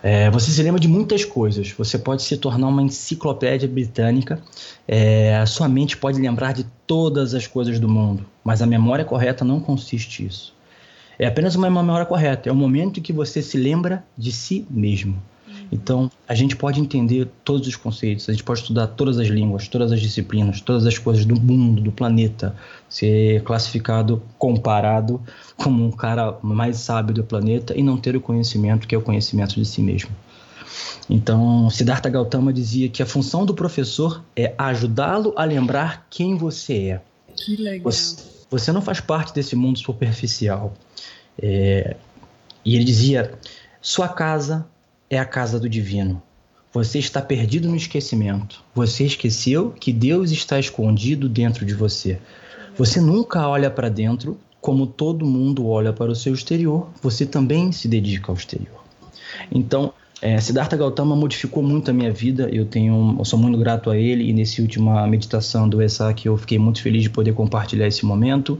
É, 0.06 0.30
você 0.30 0.52
se 0.52 0.62
lembra 0.62 0.82
de 0.82 0.88
muitas 0.90 1.24
coisas. 1.24 1.72
Você 1.72 1.98
pode 1.98 2.24
se 2.24 2.36
tornar 2.36 2.68
uma 2.68 2.84
enciclopédia 2.84 3.70
britânica. 3.70 4.38
É, 4.86 5.38
a 5.38 5.46
sua 5.46 5.70
mente 5.70 5.96
pode 5.96 6.20
lembrar 6.20 6.52
de 6.52 6.66
todas 6.86 7.34
as 7.34 7.48
coisas 7.48 7.80
do 7.80 7.88
mundo. 7.88 8.26
Mas 8.44 8.62
a 8.62 8.66
memória 8.66 9.06
correta 9.06 9.46
não 9.46 9.62
consiste 9.62 10.24
nisso. 10.24 10.54
É 11.18 11.26
apenas 11.26 11.56
uma 11.56 11.72
memória 11.72 12.06
correta. 12.06 12.50
É 12.50 12.52
o 12.52 12.56
momento 12.56 13.00
em 13.00 13.04
que 13.04 13.14
você 13.14 13.42
se 13.42 13.58
lembra 13.58 14.04
de 14.18 14.34
si 14.34 14.68
mesmo. 14.70 15.24
Então, 15.74 16.12
a 16.28 16.36
gente 16.36 16.56
pode 16.56 16.80
entender 16.80 17.28
todos 17.44 17.68
os 17.68 17.76
conceitos, 17.76 18.30
a 18.30 18.32
gente 18.32 18.44
pode 18.44 18.60
estudar 18.60 18.86
todas 18.86 19.18
as 19.18 19.28
línguas, 19.28 19.68
todas 19.68 19.92
as 19.92 20.00
disciplinas, 20.00 20.62
todas 20.62 20.86
as 20.86 21.00
coisas 21.00 21.26
do 21.26 21.36
mundo, 21.36 21.82
do 21.82 21.92
planeta, 21.92 22.56
ser 22.88 23.42
classificado, 23.42 24.22
comparado 24.38 25.20
como 25.58 25.84
um 25.84 25.90
cara 25.90 26.38
mais 26.44 26.78
sábio 26.78 27.16
do 27.16 27.24
planeta 27.24 27.76
e 27.76 27.82
não 27.82 27.98
ter 27.98 28.16
o 28.16 28.22
conhecimento 28.22 28.88
que 28.88 28.94
é 28.94 28.98
o 28.98 29.02
conhecimento 29.02 29.56
de 29.56 29.66
si 29.66 29.82
mesmo. 29.82 30.12
Então, 31.10 31.68
Siddhartha 31.72 32.08
Gautama 32.08 32.54
dizia 32.54 32.88
que 32.88 33.02
a 33.02 33.06
função 33.08 33.44
do 33.44 33.56
professor 33.56 34.24
é 34.36 34.54
ajudá-lo 34.56 35.34
a 35.36 35.44
lembrar 35.44 36.06
quem 36.08 36.36
você 36.38 36.74
é. 36.90 37.02
Que 37.36 37.56
legal. 37.56 37.92
Você, 37.92 38.24
você 38.48 38.72
não 38.72 38.82
faz 38.82 39.00
parte 39.00 39.34
desse 39.34 39.56
mundo 39.56 39.80
superficial. 39.80 40.72
É, 41.42 41.98
e 42.64 42.76
ele 42.76 42.84
dizia: 42.84 43.34
sua 43.82 44.08
casa 44.08 44.68
é 45.14 45.20
a 45.20 45.26
casa 45.26 45.60
do 45.60 45.70
divino. 45.70 46.22
Você 46.74 46.98
está 46.98 47.22
perdido 47.22 47.70
no 47.70 47.76
esquecimento. 47.76 48.64
Você 48.74 49.06
esqueceu 49.06 49.70
que 49.72 49.94
Deus 49.94 50.32
está 50.32 50.60
escondido 50.60 51.30
dentro 51.30 51.66
de 51.66 51.76
você. 51.76 52.18
Você 52.76 53.00
nunca 53.00 53.48
olha 53.48 53.70
para 53.70 53.90
dentro 53.90 54.40
como 54.60 54.88
todo 54.88 55.26
mundo 55.26 55.68
olha 55.68 55.94
para 55.94 56.12
o 56.12 56.16
seu 56.16 56.34
exterior. 56.34 56.90
Você 57.02 57.26
também 57.26 57.72
se 57.72 57.88
dedica 57.88 58.32
ao 58.32 58.36
exterior. 58.36 58.84
Então, 59.52 59.94
é, 60.20 60.40
Siddhartha 60.40 60.76
Gautama 60.76 61.16
modificou 61.16 61.62
muito 61.62 61.92
a 61.92 61.94
minha 61.94 62.12
vida. 62.12 62.50
Eu 62.52 62.66
tenho, 62.66 63.18
eu 63.20 63.26
sou 63.26 63.38
muito 63.38 63.58
grato 63.60 63.92
a 63.92 63.98
ele 63.98 64.28
e 64.30 64.34
nesse 64.34 64.62
última 64.62 65.06
meditação 65.06 65.70
do 65.70 65.82
Esak 65.82 66.26
eu 66.26 66.36
fiquei 66.38 66.58
muito 66.58 66.82
feliz 66.82 67.04
de 67.04 67.10
poder 67.10 67.34
compartilhar 67.34 67.86
esse 67.86 68.04
momento. 68.04 68.60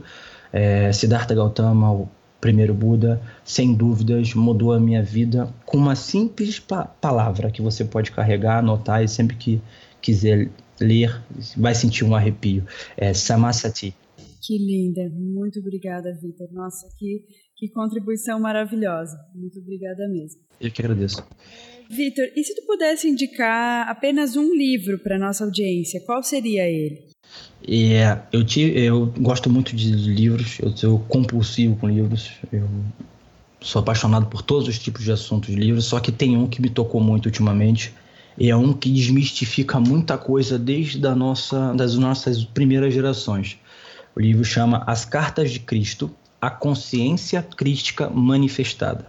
É, 0.52 0.92
Siddhartha 0.92 1.34
Gautama, 1.34 2.06
primeiro 2.44 2.74
Buda, 2.74 3.22
sem 3.42 3.72
dúvidas, 3.74 4.34
mudou 4.34 4.74
a 4.74 4.78
minha 4.78 5.02
vida 5.02 5.50
com 5.64 5.78
uma 5.78 5.96
simples 5.96 6.60
pa 6.60 6.84
palavra 6.84 7.50
que 7.50 7.62
você 7.62 7.86
pode 7.86 8.12
carregar, 8.12 8.58
anotar 8.58 9.02
e 9.02 9.08
sempre 9.08 9.34
que 9.34 9.62
quiser 10.02 10.50
ler, 10.78 11.22
vai 11.56 11.74
sentir 11.74 12.04
um 12.04 12.14
arrepio. 12.14 12.66
É 12.98 13.14
Samasati. 13.14 13.94
Que 14.42 14.58
linda, 14.58 15.10
muito 15.10 15.58
obrigada, 15.58 16.12
Vitor. 16.20 16.52
Nossa, 16.52 16.86
que, 16.98 17.24
que 17.56 17.70
contribuição 17.70 18.38
maravilhosa. 18.38 19.16
Muito 19.34 19.58
obrigada 19.60 20.06
mesmo. 20.06 20.38
Eu 20.60 20.70
que 20.70 20.82
agradeço. 20.82 21.26
Vitor, 21.88 22.26
e 22.36 22.44
se 22.44 22.54
tu 22.54 22.66
pudesse 22.66 23.08
indicar 23.08 23.88
apenas 23.88 24.36
um 24.36 24.54
livro 24.54 24.98
para 24.98 25.18
nossa 25.18 25.44
audiência, 25.44 25.98
qual 26.04 26.22
seria 26.22 26.68
ele? 26.68 27.13
É, 27.66 28.18
eu, 28.30 28.44
te, 28.44 28.60
eu 28.60 29.06
gosto 29.18 29.48
muito 29.48 29.74
de 29.74 29.90
livros, 29.90 30.58
eu 30.60 30.76
sou 30.76 30.98
compulsivo 31.00 31.76
com 31.76 31.88
livros, 31.88 32.30
eu 32.52 32.68
sou 33.60 33.80
apaixonado 33.80 34.26
por 34.26 34.42
todos 34.42 34.68
os 34.68 34.78
tipos 34.78 35.02
de 35.02 35.12
assuntos 35.12 35.54
de 35.54 35.56
livros, 35.56 35.86
só 35.86 35.98
que 35.98 36.12
tem 36.12 36.36
um 36.36 36.46
que 36.46 36.60
me 36.60 36.68
tocou 36.68 37.00
muito 37.00 37.26
ultimamente, 37.26 37.94
e 38.36 38.50
é 38.50 38.56
um 38.56 38.72
que 38.72 38.90
desmistifica 38.90 39.80
muita 39.80 40.18
coisa 40.18 40.58
desde 40.58 41.06
a 41.06 41.14
nossa, 41.14 41.72
das 41.72 41.94
nossas 41.94 42.44
primeiras 42.44 42.92
gerações. 42.92 43.58
O 44.14 44.20
livro 44.20 44.44
chama 44.44 44.84
As 44.86 45.04
Cartas 45.04 45.50
de 45.50 45.60
Cristo, 45.60 46.10
a 46.40 46.50
Consciência 46.50 47.42
Crística 47.42 48.10
Manifestada. 48.10 49.06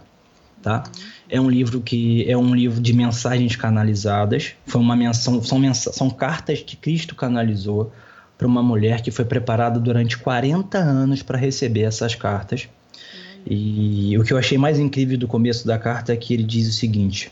Tá? 0.62 0.82
É 1.28 1.40
um 1.40 1.50
livro 1.50 1.80
que 1.80 2.28
é 2.28 2.36
um 2.36 2.54
livro 2.54 2.80
de 2.80 2.92
mensagens 2.92 3.54
canalizadas. 3.54 4.54
Foi 4.66 4.80
uma 4.80 4.96
menção, 4.96 5.40
são, 5.42 5.58
mens 5.58 5.78
são 5.92 6.08
cartas 6.08 6.60
que 6.60 6.74
Cristo 6.76 7.14
canalizou 7.14 7.92
para 8.36 8.46
uma 8.46 8.62
mulher 8.62 9.00
que 9.00 9.10
foi 9.10 9.24
preparada 9.24 9.80
durante 9.80 10.18
40 10.18 10.78
anos 10.78 11.22
para 11.22 11.38
receber 11.38 11.82
essas 11.82 12.14
cartas. 12.14 12.68
E 13.48 14.16
o 14.18 14.24
que 14.24 14.32
eu 14.32 14.38
achei 14.38 14.58
mais 14.58 14.78
incrível 14.78 15.16
do 15.16 15.28
começo 15.28 15.66
da 15.66 15.78
carta 15.78 16.12
é 16.12 16.16
que 16.16 16.34
ele 16.34 16.42
diz 16.42 16.68
o 16.68 16.72
seguinte: 16.72 17.30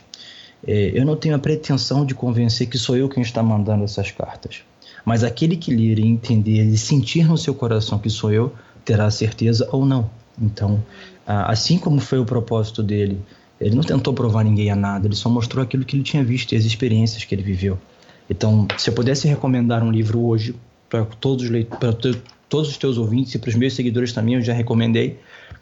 é, 0.67 0.93
Eu 0.95 1.05
não 1.05 1.17
tenho 1.17 1.35
a 1.35 1.39
pretensão 1.39 2.07
de 2.07 2.15
convencer 2.15 2.69
que 2.69 2.79
sou 2.79 2.97
eu 2.97 3.09
quem 3.09 3.23
está 3.23 3.43
mandando 3.43 3.85
essas 3.85 4.11
cartas, 4.11 4.63
mas 5.05 5.25
aquele 5.25 5.57
que 5.57 5.75
ler 5.75 5.99
e 5.99 6.07
entender 6.07 6.65
e 6.65 6.79
sentir 6.79 7.27
no 7.27 7.37
seu 7.37 7.55
coração 7.55 7.99
que 7.99 8.09
sou 8.09 8.33
eu, 8.33 8.53
terá 8.85 9.11
certeza 9.11 9.69
ou 9.73 9.85
não. 9.85 10.09
Então, 10.41 10.83
assim 11.27 11.79
como 11.79 12.01
foi 12.01 12.19
o 12.19 12.25
propósito 12.25 12.83
dele, 12.83 13.21
ele 13.61 13.75
não 13.75 13.83
tentou 13.83 14.15
provar 14.15 14.45
ninguém 14.45 14.71
a 14.71 14.77
nada, 14.77 15.07
ele 15.07 15.15
só 15.17 15.29
mostrou 15.29 15.63
aquilo 15.63 15.85
que 15.85 15.97
ele 15.97 16.03
tinha 16.03 16.25
visto 16.25 16.53
e 16.53 16.57
as 16.57 16.65
experiências 16.65 17.25
que 17.25 17.35
ele 17.35 17.43
viveu. 17.43 17.79
Então, 18.29 18.67
se 18.79 18.89
eu 18.89 18.95
pudesse 18.95 19.29
recomendar 19.29 19.83
um 19.83 19.91
livro 19.91 20.21
hoje 20.21 20.55
para 20.95 21.93
todos, 21.93 22.23
todos 22.49 22.69
os 22.71 22.77
teus 22.77 22.99
ouvintes 22.99 23.35
e 23.35 23.39
para 23.39 23.49
os 23.49 23.55
meus 23.57 23.75
seguidores 23.75 24.13
também, 24.13 24.35
eu 24.35 24.43
já 24.43 24.53
recomendei, 24.53 25.19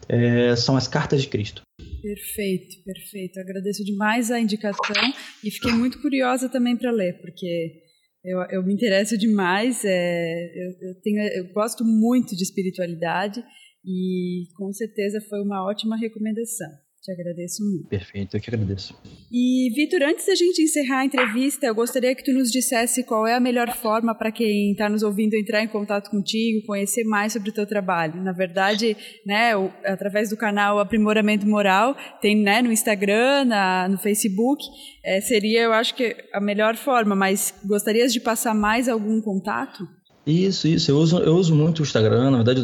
é, 0.08 0.54
são 0.56 0.76
as 0.76 0.88
Cartas 0.88 1.22
de 1.22 1.28
Cristo. 1.28 1.62
Perfeito, 2.02 2.82
perfeito. 2.84 3.38
Agradeço 3.38 3.84
demais 3.84 4.30
a 4.30 4.40
indicação 4.40 5.12
e 5.44 5.50
fiquei 5.50 5.72
muito 5.72 6.02
curiosa 6.02 6.48
também 6.48 6.76
para 6.76 6.90
ler, 6.90 7.20
porque 7.20 7.80
eu, 8.24 8.40
eu, 8.50 8.62
me 8.64 8.74
interesso 8.74 9.16
demais. 9.16 9.84
É, 9.84 10.50
eu, 10.54 10.88
eu, 10.88 11.00
tenho, 11.00 11.22
eu 11.22 11.52
gosto 11.52 11.84
muito 11.84 12.36
de 12.36 12.42
espiritualidade 12.42 13.42
e 13.84 14.44
com 14.56 14.72
certeza 14.72 15.20
foi 15.28 15.40
uma 15.40 15.64
ótima 15.64 15.96
recomendação. 15.96 16.68
Te 17.02 17.10
agradeço 17.10 17.64
muito. 17.64 17.88
Perfeito, 17.88 18.36
eu 18.36 18.40
que 18.40 18.48
agradeço. 18.48 18.94
E, 19.28 19.68
Vitor, 19.74 20.02
antes 20.04 20.24
da 20.24 20.36
gente 20.36 20.62
encerrar 20.62 21.00
a 21.00 21.04
entrevista, 21.04 21.66
eu 21.66 21.74
gostaria 21.74 22.14
que 22.14 22.22
tu 22.22 22.32
nos 22.32 22.48
dissesse 22.48 23.02
qual 23.02 23.26
é 23.26 23.34
a 23.34 23.40
melhor 23.40 23.74
forma 23.74 24.14
para 24.14 24.30
quem 24.30 24.70
está 24.70 24.88
nos 24.88 25.02
ouvindo 25.02 25.34
entrar 25.34 25.64
em 25.64 25.66
contato 25.66 26.08
contigo, 26.10 26.64
conhecer 26.64 27.02
mais 27.02 27.32
sobre 27.32 27.50
o 27.50 27.52
teu 27.52 27.66
trabalho. 27.66 28.22
Na 28.22 28.30
verdade, 28.30 28.96
né, 29.26 29.50
através 29.84 30.30
do 30.30 30.36
canal 30.36 30.78
Aprimoramento 30.78 31.44
Moral, 31.44 31.96
tem 32.20 32.40
né, 32.40 32.62
no 32.62 32.70
Instagram, 32.70 33.46
na, 33.46 33.88
no 33.88 33.98
Facebook, 33.98 34.64
é, 35.04 35.20
seria, 35.20 35.62
eu 35.62 35.72
acho 35.72 35.96
que, 35.96 36.14
a 36.32 36.40
melhor 36.40 36.76
forma, 36.76 37.16
mas 37.16 37.52
gostarias 37.64 38.12
de 38.12 38.20
passar 38.20 38.54
mais 38.54 38.88
algum 38.88 39.20
contato? 39.20 39.88
Isso, 40.24 40.68
isso. 40.68 40.90
Eu 40.90 40.98
uso, 40.98 41.18
eu 41.18 41.34
uso 41.34 41.54
muito 41.54 41.80
o 41.80 41.82
Instagram. 41.82 42.30
Na 42.30 42.42
verdade, 42.42 42.60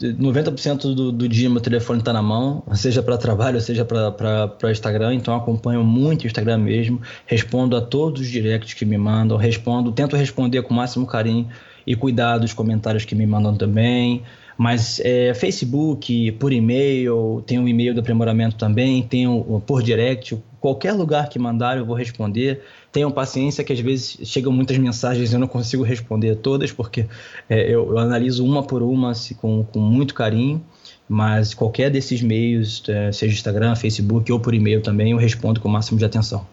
90% 0.00 0.94
do, 0.94 1.12
do 1.12 1.28
dia 1.28 1.50
meu 1.50 1.60
telefone 1.60 1.98
está 1.98 2.12
na 2.12 2.22
mão, 2.22 2.62
seja 2.74 3.02
para 3.02 3.18
trabalho, 3.18 3.60
seja 3.60 3.84
para 3.84 4.70
Instagram. 4.70 5.14
Então, 5.14 5.34
acompanho 5.34 5.84
muito 5.84 6.22
o 6.22 6.26
Instagram 6.26 6.58
mesmo. 6.58 7.00
Respondo 7.26 7.76
a 7.76 7.80
todos 7.82 8.22
os 8.22 8.28
directs 8.28 8.72
que 8.72 8.86
me 8.86 8.96
mandam. 8.96 9.36
Respondo, 9.36 9.92
tento 9.92 10.16
responder 10.16 10.62
com 10.62 10.72
o 10.72 10.76
máximo 10.76 11.06
carinho 11.06 11.48
e 11.86 11.94
cuidado 11.94 12.44
os 12.44 12.54
comentários 12.54 13.04
que 13.04 13.14
me 13.14 13.26
mandam 13.26 13.54
também. 13.54 14.22
Mas 14.60 15.00
é, 15.02 15.32
Facebook, 15.32 16.32
por 16.32 16.52
e-mail, 16.52 17.42
tem 17.46 17.58
um 17.58 17.66
e-mail 17.66 17.94
do 17.94 18.00
aprimoramento 18.00 18.56
também, 18.56 19.02
tem 19.02 19.26
o, 19.26 19.58
por 19.66 19.82
direct, 19.82 20.36
qualquer 20.60 20.92
lugar 20.92 21.30
que 21.30 21.38
mandar 21.38 21.78
eu 21.78 21.86
vou 21.86 21.96
responder. 21.96 22.60
Tenham 22.92 23.10
paciência 23.10 23.64
que 23.64 23.72
às 23.72 23.80
vezes 23.80 24.18
chegam 24.22 24.52
muitas 24.52 24.76
mensagens 24.76 25.32
e 25.32 25.34
eu 25.34 25.40
não 25.40 25.48
consigo 25.48 25.82
responder 25.82 26.34
todas, 26.36 26.70
porque 26.70 27.06
é, 27.48 27.74
eu, 27.74 27.88
eu, 27.88 27.98
analiso 27.98 28.44
uma 28.44 28.62
por 28.62 28.82
uma 28.82 29.12
assim, 29.12 29.32
com, 29.32 29.64
com 29.64 29.78
muito 29.78 30.12
carinho. 30.12 30.62
Mas 31.08 31.54
qualquer 31.54 31.90
desses 31.90 32.20
meios, 32.20 32.82
é, 32.86 33.10
seja 33.12 33.32
Instagram, 33.32 33.74
Facebook 33.74 34.30
ou 34.30 34.38
por 34.38 34.52
e-mail 34.52 34.82
também, 34.82 35.12
eu 35.12 35.16
respondo 35.16 35.58
com 35.58 35.68
o 35.68 35.72
máximo 35.72 35.98
de 35.98 36.04
atenção. 36.04 36.46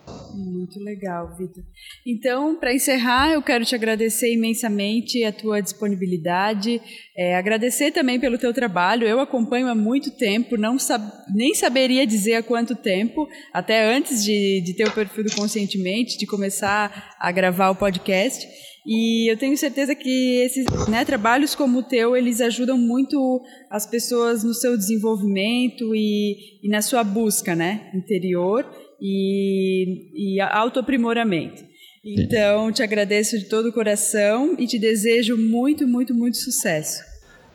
Muito 0.57 0.79
legal, 0.79 1.35
Vitor. 1.37 1.63
Então, 2.05 2.55
para 2.55 2.73
encerrar, 2.73 3.31
eu 3.31 3.43
quero 3.43 3.63
te 3.63 3.75
agradecer 3.75 4.33
imensamente 4.33 5.23
a 5.23 5.31
tua 5.31 5.61
disponibilidade, 5.61 6.81
é, 7.15 7.35
agradecer 7.35 7.91
também 7.91 8.19
pelo 8.19 8.39
teu 8.39 8.51
trabalho. 8.51 9.07
Eu 9.07 9.19
acompanho 9.19 9.67
há 9.67 9.75
muito 9.75 10.09
tempo, 10.17 10.57
não 10.57 10.79
sab 10.79 11.03
nem 11.35 11.53
saberia 11.53 12.07
dizer 12.07 12.33
há 12.35 12.43
quanto 12.43 12.75
tempo, 12.75 13.27
até 13.53 13.93
antes 13.95 14.23
de, 14.25 14.61
de 14.61 14.73
ter 14.73 14.87
o 14.87 14.91
perfil 14.91 15.25
do 15.25 15.35
Conscientemente, 15.35 16.17
de 16.17 16.25
começar 16.25 17.15
a 17.19 17.31
gravar 17.31 17.69
o 17.69 17.75
podcast. 17.75 18.47
E 18.83 19.29
eu 19.31 19.37
tenho 19.37 19.55
certeza 19.57 19.93
que 19.93 20.39
esses 20.39 20.65
né, 20.87 21.05
trabalhos 21.05 21.53
como 21.53 21.79
o 21.79 21.83
teu, 21.83 22.15
eles 22.15 22.41
ajudam 22.41 22.77
muito 22.77 23.43
as 23.69 23.85
pessoas 23.85 24.43
no 24.43 24.53
seu 24.53 24.75
desenvolvimento 24.75 25.93
e, 25.93 26.61
e 26.63 26.69
na 26.69 26.81
sua 26.81 27.03
busca 27.03 27.53
né, 27.53 27.91
interior 27.93 28.65
e, 28.99 30.36
e 30.36 30.41
autoaprimoramento. 30.41 31.63
Então, 32.03 32.71
te 32.71 32.81
agradeço 32.81 33.38
de 33.38 33.45
todo 33.45 33.69
o 33.69 33.73
coração 33.73 34.55
e 34.57 34.65
te 34.65 34.79
desejo 34.79 35.36
muito, 35.36 35.86
muito, 35.86 36.13
muito 36.13 36.38
sucesso. 36.38 37.03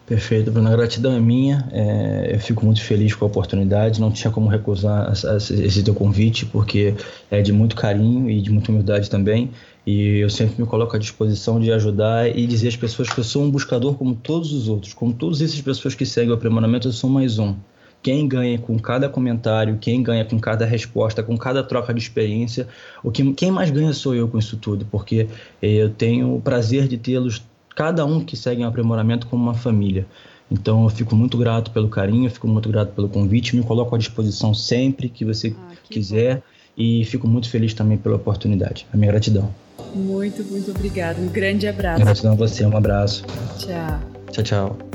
Perfeito, 0.06 0.50
Bruna. 0.50 0.70
A 0.70 0.76
gratidão 0.76 1.14
é 1.14 1.20
minha. 1.20 1.66
É, 1.72 2.34
eu 2.34 2.40
fico 2.40 2.64
muito 2.64 2.82
feliz 2.82 3.14
com 3.14 3.24
a 3.24 3.28
oportunidade. 3.28 4.00
Não 4.00 4.10
tinha 4.10 4.30
como 4.30 4.48
recusar 4.48 5.10
esse 5.12 5.82
teu 5.82 5.94
convite, 5.94 6.44
porque 6.44 6.94
é 7.30 7.40
de 7.40 7.52
muito 7.52 7.74
carinho 7.74 8.28
e 8.28 8.42
de 8.42 8.50
muita 8.50 8.70
humildade 8.70 9.08
também. 9.08 9.50
E 9.86 10.18
eu 10.18 10.28
sempre 10.28 10.60
me 10.60 10.66
coloco 10.66 10.94
à 10.94 10.98
disposição 10.98 11.58
de 11.58 11.72
ajudar 11.72 12.28
e 12.36 12.46
dizer 12.46 12.68
às 12.68 12.76
pessoas 12.76 13.08
que 13.08 13.18
eu 13.18 13.24
sou 13.24 13.42
um 13.42 13.50
buscador 13.50 13.94
como 13.94 14.14
todos 14.14 14.52
os 14.52 14.68
outros. 14.68 14.92
Como 14.92 15.14
todas 15.14 15.40
essas 15.40 15.60
pessoas 15.60 15.94
que 15.94 16.04
seguem 16.04 16.30
o 16.30 16.34
aprimoramento, 16.34 16.88
eu 16.88 16.92
sou 16.92 17.08
mais 17.08 17.38
um 17.38 17.54
quem 18.02 18.26
ganha 18.26 18.58
com 18.58 18.78
cada 18.78 19.08
comentário, 19.08 19.78
quem 19.80 20.02
ganha 20.02 20.24
com 20.24 20.38
cada 20.38 20.66
resposta, 20.66 21.22
com 21.22 21.38
cada 21.38 21.62
troca 21.62 21.94
de 21.94 22.00
experiência, 22.00 22.66
o 23.02 23.10
que 23.10 23.32
quem 23.32 23.50
mais 23.50 23.70
ganha 23.70 23.92
sou 23.92 24.14
eu 24.14 24.26
com 24.26 24.38
isso 24.38 24.56
tudo, 24.56 24.84
porque 24.90 25.28
eu 25.62 25.88
tenho 25.90 26.34
o 26.34 26.40
prazer 26.40 26.88
de 26.88 26.98
tê-los 26.98 27.42
cada 27.76 28.04
um 28.04 28.22
que 28.22 28.36
segue 28.36 28.62
um 28.62 28.66
aprimoramento 28.66 29.26
como 29.26 29.42
uma 29.42 29.54
família. 29.54 30.06
Então 30.50 30.82
eu 30.82 30.90
fico 30.90 31.16
muito 31.16 31.38
grato 31.38 31.70
pelo 31.70 31.88
carinho, 31.88 32.28
fico 32.30 32.46
muito 32.46 32.68
grato 32.68 32.92
pelo 32.92 33.08
convite, 33.08 33.56
me 33.56 33.62
coloco 33.62 33.94
à 33.94 33.98
disposição 33.98 34.52
sempre 34.52 35.08
que 35.08 35.24
você 35.24 35.54
ah, 35.56 35.74
que 35.84 35.94
quiser 35.94 36.36
bom. 36.36 36.42
e 36.76 37.04
fico 37.06 37.26
muito 37.26 37.48
feliz 37.48 37.72
também 37.72 37.96
pela 37.96 38.16
oportunidade. 38.16 38.86
A 38.92 38.96
minha 38.96 39.10
gratidão. 39.10 39.54
Muito, 39.94 40.44
muito 40.44 40.70
obrigado. 40.70 41.20
Um 41.20 41.28
grande 41.28 41.66
abraço. 41.66 42.02
Gratidão 42.02 42.32
a 42.32 42.36
você, 42.36 42.66
um 42.66 42.76
abraço. 42.76 43.24
Tchau. 43.58 44.00
Tchau, 44.30 44.44
tchau. 44.44 44.91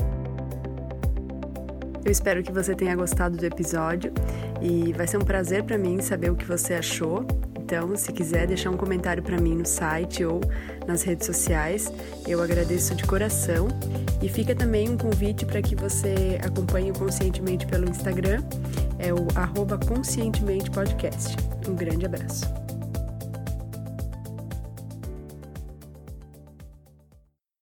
Eu 2.04 2.12
espero 2.12 2.42
que 2.42 2.52
você 2.52 2.74
tenha 2.74 2.94
gostado 2.96 3.36
do 3.36 3.44
episódio 3.44 4.12
e 4.60 4.92
vai 4.92 5.06
ser 5.06 5.18
um 5.18 5.24
prazer 5.24 5.64
para 5.64 5.76
mim 5.76 6.00
saber 6.00 6.30
o 6.30 6.36
que 6.36 6.44
você 6.44 6.74
achou. 6.74 7.26
Então, 7.58 7.94
se 7.96 8.12
quiser 8.12 8.46
deixar 8.46 8.70
um 8.70 8.78
comentário 8.78 9.22
para 9.22 9.38
mim 9.38 9.54
no 9.54 9.66
site 9.66 10.24
ou 10.24 10.40
nas 10.86 11.02
redes 11.02 11.26
sociais, 11.26 11.92
eu 12.26 12.42
agradeço 12.42 12.94
de 12.94 13.04
coração. 13.04 13.68
E 14.22 14.28
fica 14.28 14.54
também 14.54 14.88
um 14.88 14.96
convite 14.96 15.44
para 15.44 15.60
que 15.60 15.76
você 15.76 16.38
acompanhe 16.42 16.90
o 16.90 16.94
Conscientemente 16.94 17.66
pelo 17.66 17.88
Instagram, 17.88 18.42
é 18.98 19.12
o 19.12 19.26
arroba 19.34 19.78
Conscientemente 19.78 20.70
Podcast. 20.70 21.36
Um 21.68 21.74
grande 21.74 22.06
abraço. 22.06 22.67